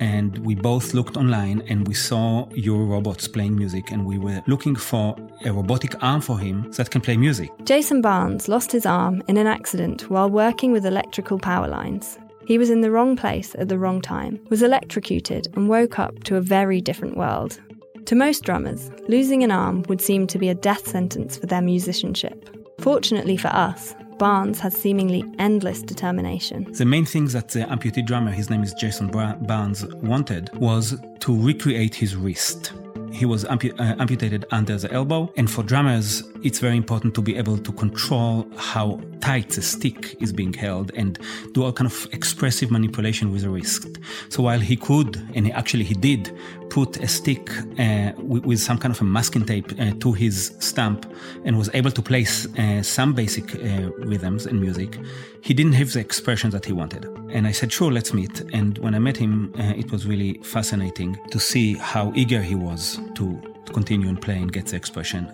and 0.00 0.38
we 0.38 0.54
both 0.54 0.94
looked 0.94 1.16
online 1.16 1.62
and 1.68 1.86
we 1.86 1.94
saw 1.94 2.48
your 2.54 2.84
robots 2.84 3.28
playing 3.28 3.54
music 3.54 3.92
and 3.92 4.04
we 4.04 4.18
were 4.18 4.42
looking 4.46 4.74
for 4.74 5.14
a 5.44 5.52
robotic 5.52 6.02
arm 6.02 6.20
for 6.20 6.38
him 6.38 6.70
that 6.72 6.90
can 6.90 7.00
play 7.00 7.16
music. 7.16 7.50
Jason 7.64 8.00
Barnes 8.00 8.48
lost 8.48 8.72
his 8.72 8.86
arm 8.86 9.22
in 9.28 9.36
an 9.36 9.46
accident 9.46 10.10
while 10.10 10.30
working 10.30 10.72
with 10.72 10.86
electrical 10.86 11.38
power 11.38 11.68
lines. 11.68 12.18
He 12.46 12.58
was 12.58 12.70
in 12.70 12.80
the 12.80 12.90
wrong 12.90 13.14
place 13.14 13.54
at 13.56 13.68
the 13.68 13.78
wrong 13.78 14.00
time, 14.00 14.40
was 14.48 14.62
electrocuted, 14.62 15.48
and 15.54 15.68
woke 15.68 15.98
up 15.98 16.24
to 16.24 16.36
a 16.36 16.40
very 16.40 16.80
different 16.80 17.16
world. 17.16 17.60
To 18.06 18.16
most 18.16 18.42
drummers, 18.42 18.90
losing 19.06 19.44
an 19.44 19.52
arm 19.52 19.84
would 19.88 20.00
seem 20.00 20.26
to 20.28 20.38
be 20.38 20.48
a 20.48 20.54
death 20.54 20.88
sentence 20.88 21.36
for 21.36 21.46
their 21.46 21.62
musicianship. 21.62 22.48
Fortunately 22.80 23.36
for 23.36 23.48
us, 23.48 23.94
Barnes 24.20 24.60
has 24.60 24.74
seemingly 24.74 25.24
endless 25.38 25.80
determination. 25.80 26.70
The 26.74 26.84
main 26.84 27.06
thing 27.06 27.24
that 27.28 27.56
uh, 27.56 27.60
the 27.60 27.74
amputee 27.74 28.04
drummer, 28.04 28.30
his 28.30 28.50
name 28.50 28.62
is 28.62 28.74
Jason 28.74 29.08
Barnes, 29.08 29.86
wanted 30.02 30.54
was 30.58 31.00
to 31.20 31.34
recreate 31.34 31.94
his 31.94 32.14
wrist. 32.14 32.74
He 33.10 33.26
was 33.26 33.44
uh, 33.44 33.56
amputated 33.78 34.44
under 34.50 34.76
the 34.78 34.92
elbow. 34.92 35.32
And 35.36 35.50
for 35.50 35.62
drummers, 35.62 36.22
it's 36.42 36.58
very 36.58 36.76
important 36.76 37.14
to 37.14 37.22
be 37.22 37.36
able 37.36 37.58
to 37.58 37.72
control 37.72 38.46
how 38.56 39.00
tight 39.20 39.50
the 39.50 39.62
stick 39.62 40.16
is 40.20 40.32
being 40.32 40.52
held 40.52 40.90
and 40.94 41.18
do 41.52 41.64
all 41.64 41.72
kind 41.72 41.90
of 41.90 42.08
expressive 42.12 42.70
manipulation 42.70 43.30
with 43.32 43.42
the 43.42 43.50
wrist. 43.50 43.98
So 44.28 44.42
while 44.42 44.60
he 44.60 44.76
could, 44.76 45.16
and 45.34 45.46
he 45.46 45.52
actually 45.52 45.84
he 45.84 45.94
did, 45.94 46.34
put 46.70 46.98
a 46.98 47.08
stick 47.08 47.50
uh, 47.78 48.12
with, 48.16 48.44
with, 48.44 48.60
some 48.60 48.78
kind 48.78 48.94
of 48.94 49.00
a 49.00 49.04
masking 49.04 49.44
tape 49.44 49.72
uh, 49.80 49.92
to 49.98 50.12
his 50.12 50.54
stump 50.60 51.04
and 51.44 51.58
was 51.58 51.68
able 51.74 51.90
to 51.90 52.00
place 52.00 52.46
uh, 52.56 52.82
some 52.82 53.12
basic 53.12 53.56
uh, 53.56 53.90
rhythms 53.98 54.46
and 54.46 54.60
music, 54.60 54.96
he 55.42 55.52
didn't 55.52 55.72
have 55.72 55.92
the 55.92 55.98
expression 55.98 56.50
that 56.50 56.64
he 56.64 56.72
wanted. 56.72 57.04
And 57.30 57.46
I 57.46 57.52
said, 57.52 57.72
sure, 57.72 57.90
let's 57.90 58.14
meet. 58.14 58.40
And 58.52 58.78
when 58.78 58.94
I 58.94 59.00
met 59.00 59.16
him, 59.16 59.52
uh, 59.58 59.72
it 59.76 59.90
was 59.90 60.06
really 60.06 60.34
fascinating 60.44 61.18
to 61.32 61.40
see 61.40 61.74
how 61.74 62.12
eager 62.14 62.40
he 62.40 62.54
was 62.54 62.99
to 63.14 63.40
continue 63.72 64.08
and 64.08 64.20
play 64.20 64.36
and 64.36 64.52
get 64.52 64.66
the 64.66 64.76
expression. 64.76 65.30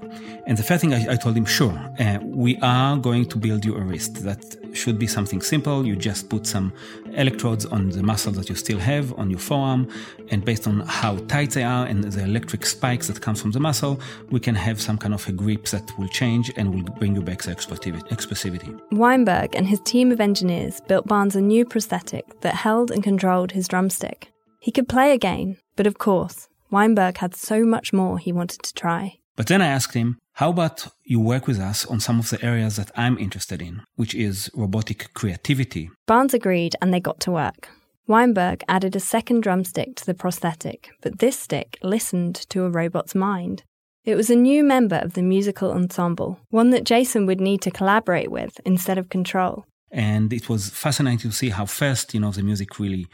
And 0.46 0.58
the 0.58 0.62
first 0.62 0.82
thing 0.82 0.92
I, 0.92 1.12
I 1.12 1.16
told 1.16 1.36
him, 1.36 1.46
sure, 1.46 1.72
uh, 1.98 2.18
we 2.22 2.56
are 2.58 2.96
going 2.96 3.26
to 3.26 3.38
build 3.38 3.64
you 3.64 3.76
a 3.76 3.80
wrist. 3.80 4.22
That 4.24 4.44
should 4.74 4.98
be 4.98 5.06
something 5.06 5.40
simple. 5.40 5.86
You 5.86 5.96
just 5.96 6.28
put 6.28 6.46
some 6.46 6.72
electrodes 7.14 7.64
on 7.64 7.88
the 7.88 8.02
muscle 8.02 8.32
that 8.32 8.48
you 8.48 8.54
still 8.54 8.78
have 8.78 9.18
on 9.18 9.30
your 9.30 9.38
forearm, 9.38 9.88
and 10.30 10.44
based 10.44 10.66
on 10.66 10.80
how 10.80 11.16
tight 11.28 11.50
they 11.52 11.64
are 11.64 11.86
and 11.86 12.04
the 12.04 12.24
electric 12.24 12.66
spikes 12.66 13.06
that 13.06 13.20
comes 13.20 13.40
from 13.40 13.52
the 13.52 13.60
muscle, 13.60 14.00
we 14.30 14.38
can 14.38 14.54
have 14.54 14.80
some 14.80 14.98
kind 14.98 15.14
of 15.14 15.26
a 15.28 15.32
grip 15.32 15.64
that 15.66 15.90
will 15.98 16.08
change 16.08 16.52
and 16.56 16.74
will 16.74 16.94
bring 16.98 17.14
you 17.14 17.22
back 17.22 17.42
the 17.42 17.52
expressivity. 17.52 18.78
Weinberg 18.92 19.54
and 19.54 19.66
his 19.66 19.80
team 19.80 20.12
of 20.12 20.20
engineers 20.20 20.80
built 20.88 21.06
Barnes 21.06 21.36
a 21.36 21.40
new 21.40 21.64
prosthetic 21.64 22.40
that 22.42 22.54
held 22.54 22.90
and 22.90 23.02
controlled 23.02 23.52
his 23.52 23.66
drumstick. 23.68 24.30
He 24.60 24.72
could 24.72 24.88
play 24.88 25.12
again, 25.12 25.56
but 25.76 25.86
of 25.86 25.98
course, 25.98 26.48
Weinberg 26.70 27.18
had 27.18 27.34
so 27.34 27.64
much 27.64 27.92
more 27.92 28.18
he 28.18 28.32
wanted 28.32 28.62
to 28.62 28.74
try. 28.74 29.18
But 29.36 29.48
then 29.48 29.60
I 29.60 29.66
asked 29.66 29.94
him, 29.94 30.18
how 30.34 30.50
about 30.50 30.88
you 31.04 31.20
work 31.20 31.46
with 31.46 31.58
us 31.58 31.86
on 31.86 32.00
some 32.00 32.18
of 32.18 32.30
the 32.30 32.42
areas 32.44 32.76
that 32.76 32.90
I'm 32.96 33.18
interested 33.18 33.62
in, 33.62 33.82
which 33.96 34.14
is 34.14 34.50
robotic 34.54 35.12
creativity? 35.14 35.90
Barnes 36.06 36.34
agreed 36.34 36.74
and 36.80 36.92
they 36.92 37.00
got 37.00 37.20
to 37.20 37.30
work. 37.30 37.68
Weinberg 38.06 38.62
added 38.68 38.94
a 38.94 39.00
second 39.00 39.42
drumstick 39.42 39.96
to 39.96 40.06
the 40.06 40.14
prosthetic, 40.14 40.90
but 41.00 41.18
this 41.18 41.38
stick 41.38 41.78
listened 41.82 42.34
to 42.50 42.64
a 42.64 42.70
robot's 42.70 43.14
mind. 43.14 43.62
It 44.04 44.14
was 44.14 44.30
a 44.30 44.36
new 44.36 44.62
member 44.62 44.96
of 44.96 45.14
the 45.14 45.22
musical 45.22 45.72
ensemble, 45.72 46.38
one 46.50 46.70
that 46.70 46.84
Jason 46.84 47.26
would 47.26 47.40
need 47.40 47.60
to 47.62 47.72
collaborate 47.72 48.30
with 48.30 48.60
instead 48.64 48.98
of 48.98 49.08
control. 49.08 49.64
And 49.90 50.32
it 50.32 50.48
was 50.48 50.70
fascinating 50.70 51.30
to 51.30 51.36
see 51.36 51.48
how 51.48 51.66
fast, 51.66 52.14
you 52.14 52.20
know, 52.20 52.30
the 52.30 52.42
music 52.42 52.78
really 52.78 53.06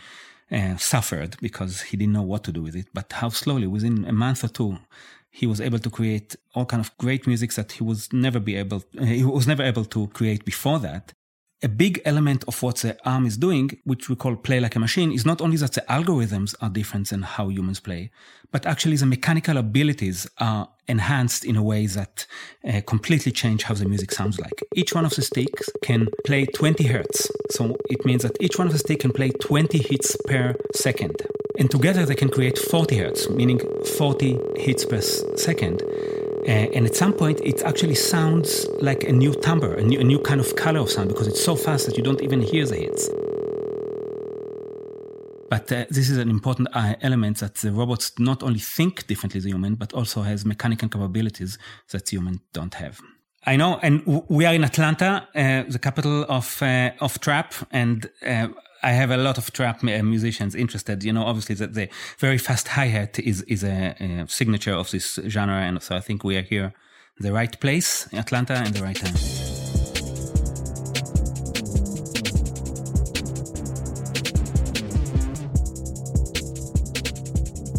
uh, 0.52 0.76
suffered 0.76 1.36
because 1.40 1.82
he 1.82 1.96
didn't 1.96 2.12
know 2.12 2.22
what 2.22 2.44
to 2.44 2.52
do 2.52 2.62
with 2.62 2.76
it. 2.76 2.86
But 2.92 3.12
how 3.12 3.30
slowly, 3.30 3.66
within 3.66 4.04
a 4.04 4.12
month 4.12 4.44
or 4.44 4.48
two, 4.48 4.78
he 5.30 5.46
was 5.46 5.60
able 5.60 5.78
to 5.78 5.90
create 5.90 6.36
all 6.54 6.66
kind 6.66 6.84
of 6.84 6.96
great 6.98 7.26
music 7.26 7.54
that 7.54 7.72
he 7.72 7.84
was 7.84 8.12
never 8.12 8.38
be 8.38 8.56
able, 8.56 8.84
uh, 8.98 9.04
he 9.04 9.24
was 9.24 9.46
never 9.46 9.62
able 9.62 9.86
to 9.86 10.08
create 10.08 10.44
before 10.44 10.78
that 10.80 11.14
a 11.62 11.68
big 11.68 12.00
element 12.04 12.44
of 12.48 12.60
what 12.62 12.76
the 12.76 12.96
arm 13.08 13.24
is 13.24 13.36
doing, 13.36 13.78
which 13.84 14.08
we 14.08 14.16
call 14.16 14.34
play 14.36 14.58
like 14.58 14.74
a 14.74 14.80
machine, 14.80 15.12
is 15.12 15.24
not 15.24 15.40
only 15.40 15.56
that 15.58 15.72
the 15.72 15.82
algorithms 15.82 16.54
are 16.60 16.68
different 16.68 17.10
than 17.10 17.22
how 17.22 17.48
humans 17.48 17.78
play, 17.78 18.10
but 18.50 18.66
actually 18.66 18.96
the 18.96 19.06
mechanical 19.06 19.56
abilities 19.56 20.28
are 20.38 20.68
enhanced 20.88 21.44
in 21.44 21.56
a 21.56 21.62
way 21.62 21.86
that 21.86 22.26
uh, 22.68 22.80
completely 22.86 23.32
change 23.32 23.62
how 23.62 23.74
the 23.74 23.86
music 23.86 24.12
sounds 24.12 24.38
like. 24.38 24.62
Each 24.74 24.94
one 24.94 25.04
of 25.04 25.14
the 25.14 25.22
sticks 25.22 25.68
can 25.82 26.08
play 26.24 26.46
20 26.46 26.84
hertz. 26.84 27.30
So 27.50 27.76
it 27.88 28.04
means 28.04 28.22
that 28.22 28.36
each 28.40 28.58
one 28.58 28.66
of 28.66 28.72
the 28.72 28.78
sticks 28.78 29.02
can 29.02 29.12
play 29.12 29.30
20 29.30 29.78
hits 29.78 30.16
per 30.26 30.54
second. 30.74 31.14
And 31.58 31.70
together 31.70 32.04
they 32.04 32.14
can 32.14 32.28
create 32.28 32.58
40 32.58 32.96
hertz, 32.96 33.30
meaning 33.30 33.60
40 33.96 34.38
hits 34.56 34.84
per 34.84 35.00
second. 35.00 35.82
Uh, 36.46 36.50
and 36.74 36.86
at 36.86 36.96
some 36.96 37.12
point, 37.12 37.40
it 37.44 37.62
actually 37.62 37.94
sounds 37.94 38.66
like 38.80 39.04
a 39.04 39.12
new 39.12 39.32
timbre, 39.32 39.74
a 39.74 39.82
new, 39.82 40.00
a 40.00 40.04
new 40.04 40.18
kind 40.18 40.40
of 40.40 40.56
color 40.56 40.80
of 40.80 40.90
sound, 40.90 41.08
because 41.08 41.28
it's 41.28 41.44
so 41.44 41.54
fast 41.54 41.86
that 41.86 41.96
you 41.96 42.02
don't 42.02 42.20
even 42.20 42.40
hear 42.40 42.66
the 42.66 42.76
hits. 42.76 43.08
But 45.48 45.70
uh, 45.70 45.84
this 45.90 46.08
is 46.10 46.16
an 46.18 46.30
important 46.30 46.68
uh, 46.72 46.94
element 47.02 47.38
that 47.38 47.56
the 47.56 47.70
robots 47.70 48.12
not 48.18 48.42
only 48.42 48.58
think 48.58 49.06
differently 49.06 49.40
than 49.40 49.50
human, 49.50 49.74
but 49.76 49.92
also 49.92 50.22
has 50.22 50.44
mechanical 50.44 50.88
capabilities 50.88 51.58
that 51.90 52.10
humans 52.10 52.40
don't 52.52 52.74
have. 52.74 53.00
I 53.44 53.56
know, 53.56 53.78
and 53.82 54.02
we 54.28 54.46
are 54.46 54.54
in 54.54 54.64
Atlanta, 54.64 55.28
uh, 55.34 55.64
the 55.68 55.78
capital 55.78 56.24
of 56.28 56.62
uh, 56.62 56.90
of 57.00 57.20
trap, 57.20 57.54
and 57.70 58.08
uh, 58.24 58.48
I 58.84 58.92
have 58.92 59.12
a 59.12 59.16
lot 59.16 59.38
of 59.38 59.52
trap 59.52 59.84
uh, 59.84 60.02
musicians 60.02 60.54
interested. 60.56 61.04
You 61.04 61.12
know, 61.12 61.24
obviously 61.24 61.54
that 61.56 61.74
the 61.74 61.88
very 62.18 62.38
fast 62.38 62.66
hi 62.68 62.86
hat 62.86 63.18
is 63.20 63.42
is 63.42 63.62
a, 63.62 63.94
a, 64.00 64.26
signature 64.28 64.74
of 64.74 64.90
this 64.90 65.20
genre, 65.28 65.54
and 65.54 65.80
so 65.80 65.94
I 65.96 66.00
think 66.00 66.24
we 66.24 66.36
are 66.36 66.42
here, 66.42 66.74
the 67.18 67.32
right 67.32 67.58
place, 67.60 68.12
Atlanta, 68.12 68.54
and 68.54 68.74
the 68.74 68.82
right 68.82 68.96
time. 68.96 69.14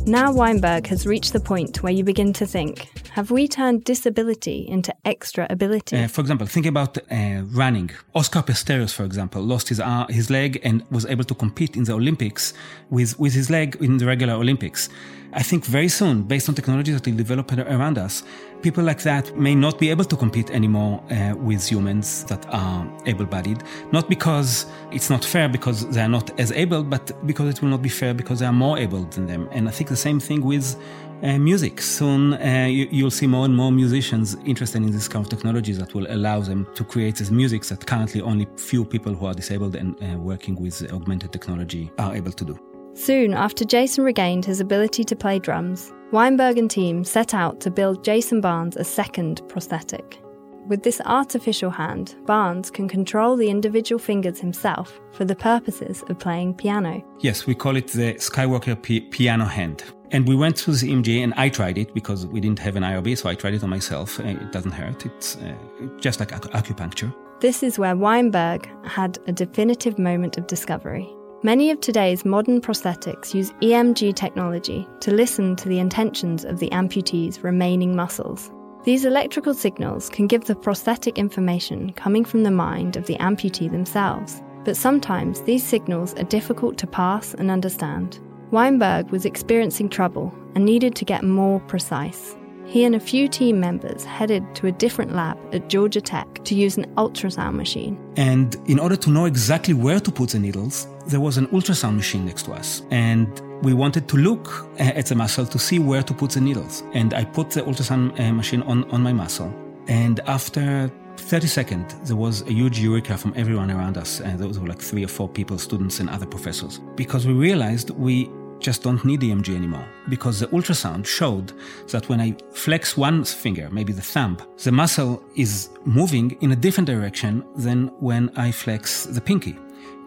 Now 0.06 0.34
Weinberg 0.34 0.88
has 0.88 1.06
reached 1.06 1.34
the 1.34 1.40
point 1.40 1.82
where 1.82 1.94
you 1.94 2.04
begin 2.04 2.34
to 2.34 2.46
think 2.46 2.90
have 3.14 3.30
we 3.30 3.48
turned 3.48 3.84
disability 3.84 4.68
into 4.68 4.92
extra 5.06 5.46
ability? 5.52 5.96
Uh, 5.96 6.08
for 6.08 6.22
example, 6.22 6.48
think 6.48 6.66
about 6.66 6.98
uh, 6.98 7.44
running. 7.52 7.92
Oscar 8.16 8.42
Pistorius, 8.42 8.92
for 8.92 9.04
example, 9.04 9.44
lost 9.44 9.70
his 9.70 9.80
uh, 9.80 10.08
his 10.10 10.32
leg 10.32 10.60
and 10.64 10.84
was 10.90 11.06
able 11.06 11.24
to 11.24 11.36
compete 11.36 11.76
in 11.76 11.84
the 11.84 11.94
Olympics 11.94 12.54
with, 12.90 13.20
with 13.20 13.34
his 13.34 13.52
leg 13.52 13.78
in 13.80 13.98
the 13.98 14.08
regular 14.08 14.34
Olympics. 14.34 14.90
I 15.36 15.42
think 15.42 15.66
very 15.66 15.90
soon, 15.90 16.24
based 16.24 16.48
on 16.48 16.56
technologies 16.56 16.94
that 16.96 17.06
will 17.08 17.18
develop 17.18 17.52
around 17.52 17.98
us, 17.98 18.24
people 18.62 18.84
like 18.84 19.02
that 19.02 19.36
may 19.36 19.56
not 19.56 19.80
be 19.80 19.90
able 19.90 20.06
to 20.06 20.16
compete 20.16 20.52
anymore 20.52 21.04
uh, 21.10 21.34
with 21.36 21.68
humans 21.68 22.24
that 22.26 22.46
are 22.54 22.88
able 23.08 23.26
bodied. 23.26 23.64
Not 23.92 24.10
because 24.10 24.68
it's 24.92 25.10
not 25.10 25.26
fair 25.26 25.50
because 25.50 25.90
they 25.90 26.02
are 26.02 26.10
not 26.10 26.40
as 26.40 26.52
able, 26.52 26.84
but 26.84 27.12
because 27.26 27.50
it 27.50 27.62
will 27.62 27.70
not 27.70 27.82
be 27.82 27.90
fair 27.90 28.14
because 28.14 28.40
they 28.40 28.46
are 28.46 28.54
more 28.54 28.78
able 28.78 29.06
than 29.06 29.26
them. 29.26 29.50
And 29.52 29.68
I 29.68 29.72
think 29.72 29.90
the 29.90 29.96
same 29.96 30.20
thing 30.20 30.42
with 30.42 30.78
uh, 31.24 31.40
music. 31.40 31.82
Soon 31.82 32.34
uh, 32.34 32.68
you, 32.70 33.04
will 33.04 33.12
see 33.12 33.28
more 33.28 33.46
and 33.46 33.56
more 33.56 33.72
musicians 33.72 34.36
interested 34.46 34.84
in 34.84 34.92
this 34.92 35.08
kind 35.08 35.26
of 35.26 35.30
technologies 35.30 35.80
that 35.80 35.94
will 35.94 36.06
allow 36.12 36.42
them 36.42 36.68
to 36.76 36.84
create 36.84 37.16
this 37.16 37.32
music 37.32 37.64
that 37.66 37.86
currently 37.88 38.22
only 38.22 38.48
few 38.58 38.86
people 38.86 39.14
who 39.14 39.26
are 39.26 39.34
disabled 39.34 39.76
and 39.76 39.96
uh, 40.04 40.18
working 40.18 40.56
with 40.56 40.92
augmented 40.92 41.32
technology 41.32 41.92
are 41.98 42.16
able 42.16 42.32
to 42.32 42.46
do. 42.46 42.73
Soon 42.96 43.34
after 43.34 43.66
Jason 43.66 44.04
regained 44.04 44.46
his 44.46 44.60
ability 44.60 45.04
to 45.04 45.16
play 45.16 45.40
drums, 45.40 45.92
Weinberg 46.12 46.60
and 46.60 46.70
team 46.70 47.04
set 47.04 47.34
out 47.34 47.60
to 47.62 47.72
build 47.72 48.04
Jason 48.04 48.40
Barnes 48.40 48.78
a 48.78 48.84
second 48.84 49.42
prosthetic. 49.50 50.20
With 50.68 50.84
this 50.84 51.02
artificial 51.06 51.72
hand, 51.72 52.16
Barnes 52.26 52.70
can 52.70 52.88
control 52.88 53.36
the 53.36 53.50
individual 53.50 54.00
fingers 54.00 54.40
himself 54.40 55.02
for 55.12 55.26
the 55.26 55.36
purposes 55.36 56.04
of 56.08 56.20
playing 56.20 56.54
piano. 56.54 57.04
Yes, 57.20 57.48
we 57.48 57.56
call 57.56 57.76
it 57.76 57.88
the 57.88 58.14
Skywalker 58.14 58.82
p- 58.82 59.02
piano 59.02 59.46
hand. 59.46 59.84
And 60.12 60.28
we 60.28 60.36
went 60.36 60.60
through 60.60 60.76
the 60.76 60.90
EMG, 60.90 61.24
and 61.24 61.34
I 61.36 61.50
tried 61.50 61.80
it 61.80 61.94
because 61.96 62.28
we 62.28 62.40
didn't 62.40 62.60
have 62.60 62.76
an 62.76 62.84
IRB, 62.84 63.18
so 63.18 63.28
I 63.28 63.36
tried 63.36 63.56
it 63.56 63.64
on 63.64 63.72
myself. 63.72 64.20
It 64.20 64.52
doesn't 64.52 64.72
hurt, 64.72 65.06
it's 65.06 65.36
uh, 65.38 65.56
just 66.00 66.20
like 66.20 66.30
acupuncture. 66.30 67.14
This 67.42 67.64
is 67.64 67.80
where 67.80 67.96
Weinberg 67.96 68.70
had 68.86 69.18
a 69.28 69.34
definitive 69.34 69.98
moment 69.98 70.38
of 70.38 70.48
discovery. 70.48 71.12
Many 71.46 71.72
of 71.72 71.82
today's 71.82 72.24
modern 72.24 72.62
prosthetics 72.62 73.34
use 73.34 73.52
EMG 73.62 74.16
technology 74.16 74.88
to 75.02 75.12
listen 75.12 75.58
to 75.58 75.68
the 75.68 75.80
intentions 75.80 76.46
of 76.46 76.60
the 76.60 76.70
amputee's 76.70 77.44
remaining 77.44 77.98
muscles. 77.98 78.50
These 78.86 79.04
electrical 79.04 79.54
signals 79.54 80.08
can 80.08 80.26
give 80.26 80.46
the 80.46 80.56
prosthetic 80.56 81.18
information 81.18 81.92
coming 81.98 82.24
from 82.24 82.44
the 82.44 82.52
mind 82.52 82.96
of 82.96 83.08
the 83.08 83.18
amputee 83.18 83.70
themselves, 83.70 84.42
but 84.64 84.78
sometimes 84.78 85.42
these 85.42 85.68
signals 85.68 86.14
are 86.14 86.24
difficult 86.24 86.78
to 86.78 86.88
pass 86.88 87.34
and 87.34 87.52
understand. 87.52 88.22
Weinberg 88.52 89.12
was 89.12 89.26
experiencing 89.26 89.90
trouble 89.90 90.34
and 90.56 90.64
needed 90.64 90.96
to 90.96 91.04
get 91.04 91.26
more 91.26 91.60
precise. 91.60 92.38
He 92.66 92.86
and 92.86 92.96
a 92.96 93.00
few 93.02 93.28
team 93.28 93.60
members 93.60 94.06
headed 94.06 94.56
to 94.56 94.68
a 94.68 94.72
different 94.72 95.14
lab 95.14 95.38
at 95.54 95.68
Georgia 95.68 96.00
Tech 96.00 96.46
to 96.46 96.56
use 96.56 96.78
an 96.78 96.86
ultrasound 96.96 97.56
machine. 97.56 98.00
And 98.16 98.56
in 98.68 98.80
order 98.80 98.96
to 98.96 99.10
know 99.10 99.26
exactly 99.26 99.74
where 99.74 100.00
to 100.00 100.12
put 100.12 100.30
the 100.30 100.40
needles, 100.40 100.88
there 101.08 101.20
was 101.20 101.38
an 101.38 101.48
ultrasound 101.48 101.96
machine 101.96 102.26
next 102.26 102.44
to 102.44 102.54
us. 102.54 102.82
And 102.92 103.28
we 103.64 103.74
wanted 103.74 104.08
to 104.10 104.18
look 104.18 104.68
at 104.80 105.06
the 105.06 105.16
muscle 105.16 105.46
to 105.46 105.60
see 105.60 105.80
where 105.80 106.04
to 106.04 106.14
put 106.14 106.32
the 106.32 106.42
needles. 106.42 106.84
And 106.94 107.14
I 107.14 107.26
put 107.26 107.52
the 107.52 107.62
ultrasound 107.62 108.20
uh, 108.20 108.34
machine 108.34 108.62
on, 108.64 108.90
on 108.92 109.02
my 109.02 109.14
muscle. 109.14 109.54
And 109.88 110.20
after 110.22 110.92
30 111.18 111.48
seconds, 111.48 111.96
there 112.08 112.16
was 112.16 112.42
a 112.44 112.52
huge 112.52 112.80
eureka 112.80 113.18
from 113.18 113.34
everyone 113.36 113.72
around 113.72 113.98
us. 113.98 114.22
And 114.22 114.40
those 114.40 114.60
were 114.60 114.68
like 114.68 114.82
three 114.82 115.04
or 115.04 115.08
four 115.08 115.30
people, 115.30 115.58
students 115.58 116.00
and 116.00 116.10
other 116.10 116.26
professors. 116.26 116.80
Because 116.96 117.26
we 117.28 117.34
realized 117.34 117.92
we 117.92 118.30
just 118.64 118.82
don't 118.82 119.04
need 119.04 119.20
EMG 119.20 119.56
anymore 119.56 119.86
because 120.10 120.40
the 120.40 120.48
ultrasound 120.48 121.06
showed 121.06 121.52
that 121.90 122.08
when 122.08 122.22
I 122.22 122.36
flex 122.54 122.96
one 122.96 123.26
finger, 123.26 123.70
maybe 123.70 123.92
the 123.92 124.02
thumb, 124.02 124.38
the 124.64 124.72
muscle 124.72 125.22
is 125.36 125.70
moving 125.84 126.38
in 126.40 126.54
a 126.54 126.56
different 126.56 126.88
direction 126.88 127.44
than 127.58 127.88
when 128.00 128.32
I 128.38 128.52
flex 128.52 129.04
the 129.04 129.20
pinky. 129.20 129.58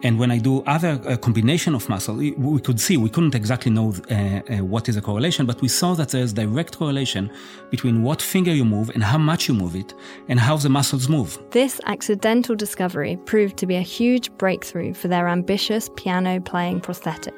And 0.03 0.19
when 0.19 0.29
I 0.29 0.37
do 0.37 0.61
other 0.67 1.01
uh, 1.07 1.17
combination 1.17 1.73
of 1.73 1.89
muscle, 1.89 2.15
we 2.15 2.61
could 2.61 2.79
see, 2.79 2.97
we 2.97 3.09
couldn't 3.09 3.33
exactly 3.33 3.71
know 3.71 3.95
uh, 4.11 4.13
uh, 4.13 4.63
what 4.63 4.87
is 4.87 4.95
a 4.95 5.01
correlation, 5.01 5.47
but 5.47 5.59
we 5.59 5.67
saw 5.67 5.95
that 5.95 6.09
there's 6.09 6.33
direct 6.33 6.77
correlation 6.77 7.31
between 7.71 8.03
what 8.03 8.21
finger 8.21 8.53
you 8.53 8.63
move 8.63 8.91
and 8.91 9.03
how 9.03 9.17
much 9.17 9.47
you 9.47 9.55
move 9.55 9.75
it 9.75 9.95
and 10.27 10.39
how 10.39 10.55
the 10.55 10.69
muscles 10.69 11.09
move. 11.09 11.39
This 11.49 11.81
accidental 11.85 12.55
discovery 12.55 13.17
proved 13.25 13.57
to 13.57 13.65
be 13.65 13.75
a 13.75 13.81
huge 13.81 14.31
breakthrough 14.37 14.93
for 14.93 15.07
their 15.07 15.27
ambitious 15.27 15.89
piano 15.95 16.39
playing 16.39 16.81
prosthetic 16.81 17.33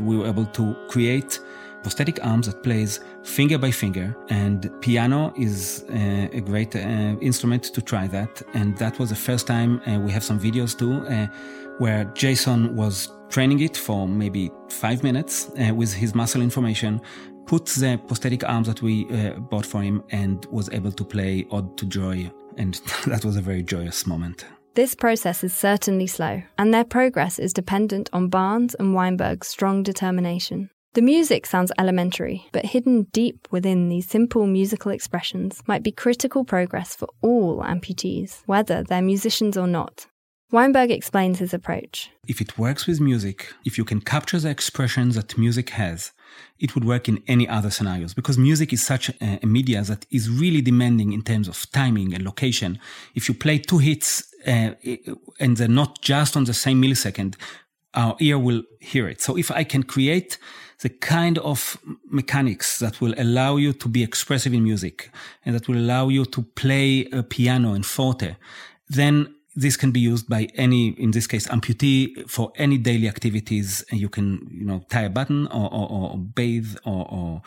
we 0.00 0.16
were 0.16 0.26
able 0.26 0.46
to 0.46 0.74
create 0.88 1.40
prosthetic 1.82 2.24
arms 2.24 2.46
that 2.46 2.62
plays 2.62 3.00
finger 3.22 3.58
by 3.58 3.70
finger 3.70 4.16
and 4.28 4.70
piano 4.80 5.32
is 5.36 5.84
uh, 5.90 6.28
a 6.32 6.40
great 6.40 6.74
uh, 6.76 6.78
instrument 7.20 7.64
to 7.64 7.82
try 7.82 8.06
that 8.06 8.42
and 8.54 8.76
that 8.78 8.98
was 8.98 9.10
the 9.10 9.16
first 9.16 9.46
time 9.46 9.80
uh, 9.86 9.98
we 9.98 10.10
have 10.10 10.24
some 10.24 10.38
videos 10.38 10.78
too 10.78 11.04
uh, 11.06 11.26
where 11.78 12.04
jason 12.14 12.74
was 12.76 13.10
training 13.28 13.60
it 13.60 13.76
for 13.76 14.06
maybe 14.06 14.50
five 14.68 15.02
minutes 15.02 15.50
uh, 15.58 15.74
with 15.74 15.92
his 15.92 16.14
muscle 16.14 16.42
information 16.42 17.00
put 17.46 17.66
the 17.66 18.00
prosthetic 18.06 18.48
arms 18.48 18.68
that 18.68 18.82
we 18.82 19.06
uh, 19.10 19.32
bought 19.50 19.66
for 19.66 19.82
him 19.82 20.02
and 20.10 20.46
was 20.46 20.70
able 20.70 20.92
to 20.92 21.04
play 21.04 21.46
ode 21.50 21.76
to 21.76 21.86
joy 21.86 22.30
and 22.58 22.74
that 23.06 23.24
was 23.24 23.36
a 23.36 23.40
very 23.40 23.62
joyous 23.62 24.06
moment 24.06 24.44
this 24.74 24.94
process 24.94 25.44
is 25.44 25.54
certainly 25.54 26.06
slow, 26.06 26.44
and 26.56 26.72
their 26.72 26.84
progress 26.84 27.38
is 27.38 27.52
dependent 27.52 28.08
on 28.10 28.30
Barnes 28.30 28.74
and 28.76 28.94
Weinberg's 28.94 29.48
strong 29.48 29.82
determination. 29.82 30.70
The 30.94 31.00
music 31.00 31.46
sounds 31.46 31.72
elementary, 31.78 32.48
but 32.52 32.66
hidden 32.66 33.04
deep 33.14 33.48
within 33.50 33.88
these 33.88 34.06
simple 34.06 34.46
musical 34.46 34.90
expressions 34.90 35.62
might 35.66 35.82
be 35.82 35.90
critical 35.90 36.44
progress 36.44 36.94
for 36.94 37.08
all 37.22 37.62
amputees, 37.62 38.42
whether 38.44 38.82
they're 38.82 39.00
musicians 39.00 39.56
or 39.56 39.66
not. 39.66 40.04
Weinberg 40.50 40.90
explains 40.90 41.38
his 41.38 41.54
approach. 41.54 42.10
If 42.28 42.42
it 42.42 42.58
works 42.58 42.86
with 42.86 43.00
music, 43.00 43.54
if 43.64 43.78
you 43.78 43.86
can 43.86 44.02
capture 44.02 44.38
the 44.38 44.50
expressions 44.50 45.14
that 45.14 45.38
music 45.38 45.70
has, 45.70 46.12
it 46.58 46.74
would 46.74 46.84
work 46.84 47.08
in 47.08 47.22
any 47.26 47.48
other 47.48 47.70
scenarios 47.70 48.12
because 48.12 48.36
music 48.36 48.70
is 48.70 48.84
such 48.84 49.08
a, 49.08 49.40
a 49.42 49.46
media 49.46 49.80
that 49.84 50.04
is 50.10 50.28
really 50.28 50.60
demanding 50.60 51.14
in 51.14 51.22
terms 51.22 51.48
of 51.48 51.70
timing 51.72 52.12
and 52.12 52.22
location. 52.22 52.78
If 53.14 53.30
you 53.30 53.34
play 53.34 53.58
two 53.58 53.78
hits 53.78 54.24
uh, 54.46 54.72
and 55.40 55.56
they're 55.56 55.68
not 55.68 56.02
just 56.02 56.36
on 56.36 56.44
the 56.44 56.52
same 56.52 56.82
millisecond, 56.82 57.36
our 57.94 58.16
ear 58.20 58.38
will 58.38 58.62
hear 58.80 59.08
it. 59.08 59.20
So 59.20 59.36
if 59.36 59.50
I 59.50 59.64
can 59.64 59.82
create 59.82 60.38
the 60.80 60.88
kind 60.88 61.38
of 61.38 61.78
mechanics 62.06 62.78
that 62.80 63.00
will 63.00 63.14
allow 63.16 63.56
you 63.56 63.72
to 63.72 63.88
be 63.88 64.02
expressive 64.02 64.52
in 64.52 64.64
music 64.64 65.10
and 65.44 65.54
that 65.54 65.68
will 65.68 65.78
allow 65.78 66.08
you 66.08 66.24
to 66.24 66.42
play 66.42 67.06
a 67.12 67.22
piano 67.22 67.72
and 67.74 67.86
forte, 67.86 68.36
then 68.88 69.34
this 69.54 69.76
can 69.76 69.90
be 69.90 70.00
used 70.00 70.28
by 70.28 70.48
any, 70.54 70.88
in 70.88 71.10
this 71.10 71.26
case, 71.26 71.46
amputee 71.48 72.28
for 72.28 72.52
any 72.56 72.78
daily 72.78 73.06
activities. 73.06 73.84
You 73.92 74.08
can, 74.08 74.48
you 74.50 74.64
know, 74.64 74.84
tie 74.88 75.02
a 75.02 75.10
button 75.10 75.46
or, 75.48 75.72
or, 75.72 75.90
or 75.90 76.18
bathe 76.18 76.76
or, 76.84 77.06
or, 77.10 77.42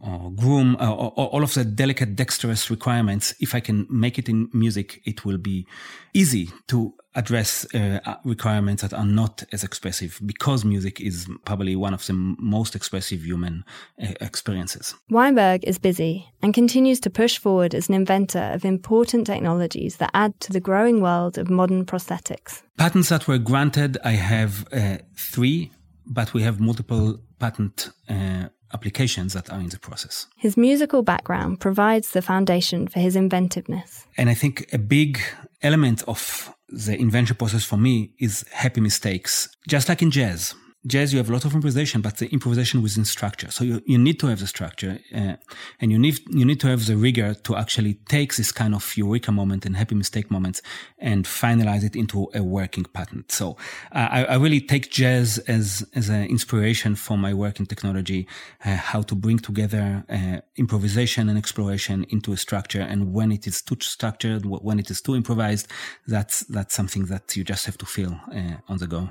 or 0.00 0.30
groom 0.32 0.76
or, 0.80 1.12
or, 1.16 1.26
all 1.28 1.42
of 1.42 1.54
the 1.54 1.64
delicate, 1.64 2.16
dexterous 2.16 2.70
requirements. 2.70 3.34
If 3.40 3.54
I 3.54 3.60
can 3.60 3.86
make 3.90 4.18
it 4.18 4.28
in 4.28 4.48
music, 4.52 5.00
it 5.04 5.24
will 5.24 5.38
be 5.38 5.66
easy 6.12 6.50
to 6.68 6.94
address 7.14 7.66
uh, 7.74 7.98
requirements 8.24 8.82
that 8.82 8.92
are 8.92 9.06
not 9.06 9.42
as 9.52 9.64
expressive 9.64 10.20
because 10.24 10.64
music 10.64 11.00
is 11.00 11.26
probably 11.44 11.74
one 11.74 11.94
of 11.94 12.06
the 12.06 12.12
most 12.12 12.76
expressive 12.76 13.24
human 13.24 13.64
uh, 14.02 14.12
experiences. 14.20 14.94
Weinberg 15.10 15.64
is 15.64 15.78
busy 15.78 16.30
and 16.42 16.52
continues 16.52 17.00
to 17.00 17.10
push 17.10 17.38
forward 17.38 17.74
as 17.74 17.88
an 17.88 17.94
inventor 17.94 18.50
of 18.52 18.64
important 18.64 19.26
technologies 19.26 19.96
that 19.96 20.10
add 20.12 20.38
to 20.40 20.52
the 20.52 20.60
growing 20.60 21.00
world 21.00 21.38
of 21.38 21.48
modern 21.48 21.86
prosthetics. 21.86 22.62
Patents 22.76 23.08
that 23.08 23.26
were 23.26 23.38
granted, 23.38 23.96
I 24.04 24.12
have 24.12 24.68
uh, 24.72 24.98
three, 25.16 25.72
but 26.06 26.34
we 26.34 26.42
have 26.42 26.60
multiple 26.60 27.18
patent 27.38 27.90
uh, 28.08 28.48
applications 28.72 29.32
that 29.32 29.50
are 29.50 29.60
in 29.60 29.68
the 29.68 29.78
process. 29.78 30.26
His 30.36 30.56
musical 30.56 31.02
background 31.02 31.60
provides 31.60 32.10
the 32.10 32.22
foundation 32.22 32.88
for 32.88 33.00
his 33.00 33.16
inventiveness. 33.16 34.06
And 34.16 34.28
I 34.28 34.34
think 34.34 34.72
a 34.72 34.78
big 34.78 35.20
element 35.62 36.02
of 36.08 36.52
the 36.68 36.98
invention 36.98 37.36
process 37.36 37.64
for 37.64 37.76
me 37.76 38.12
is 38.18 38.44
happy 38.52 38.80
mistakes. 38.80 39.48
Just 39.68 39.88
like 39.88 40.02
in 40.02 40.10
jazz, 40.10 40.54
jazz 40.86 41.12
you 41.12 41.18
have 41.18 41.28
a 41.28 41.32
lot 41.32 41.44
of 41.44 41.54
improvisation 41.54 42.00
but 42.00 42.18
the 42.18 42.28
improvisation 42.28 42.82
within 42.82 43.04
structure. 43.04 43.50
So 43.50 43.64
you, 43.64 43.82
you 43.86 43.98
need 43.98 44.20
to 44.20 44.26
have 44.28 44.40
the 44.40 44.46
structure 44.46 44.98
uh, 45.14 45.34
and 45.80 45.92
you 45.92 45.98
need 45.98 46.20
you 46.28 46.44
need 46.44 46.60
to 46.60 46.68
have 46.68 46.86
the 46.86 46.96
rigor 46.96 47.34
to 47.34 47.56
actually 47.56 47.94
take 48.08 48.36
this 48.36 48.52
kind 48.52 48.74
of 48.74 48.96
eureka 48.96 49.32
moment 49.32 49.66
and 49.66 49.76
happy 49.76 49.94
mistake 49.94 50.30
moments 50.30 50.62
and 50.98 51.24
finalize 51.24 51.84
it 51.84 51.96
into 51.96 52.28
a 52.34 52.42
working 52.42 52.84
pattern. 52.84 53.24
So 53.28 53.56
uh, 53.92 54.08
I, 54.10 54.24
I, 54.24 54.36
really 54.36 54.60
take 54.60 54.90
jazz 54.90 55.38
as 55.48 55.86
as 55.94 56.08
an 56.08 56.24
inspiration 56.24 56.94
for 56.94 57.18
my 57.18 57.34
work 57.34 57.58
in 57.58 57.66
technology 57.66 58.26
uh, 58.64 58.76
how 58.76 59.02
to 59.02 59.14
bring 59.14 59.38
together 59.38 60.04
uh, 60.08 60.40
improvisation 60.56 61.28
and 61.28 61.38
exploration 61.38 62.04
into 62.10 62.32
a 62.32 62.36
structure. 62.36 62.80
And 62.80 63.12
when 63.12 63.32
it 63.32 63.46
is 63.46 63.62
too 63.62 63.76
structured 63.80 64.46
when 64.46 64.78
it 64.78 64.90
is 64.90 65.00
too 65.00 65.14
improvised 65.14 65.68
that's 66.06 66.40
that's 66.40 66.74
something 66.74 67.06
that 67.06 67.36
you 67.36 67.44
just 67.44 67.66
have 67.66 67.78
to 67.78 67.86
feel 67.86 68.18
uh, 68.32 68.56
on 68.68 68.78
the 68.78 68.86
go 68.86 69.10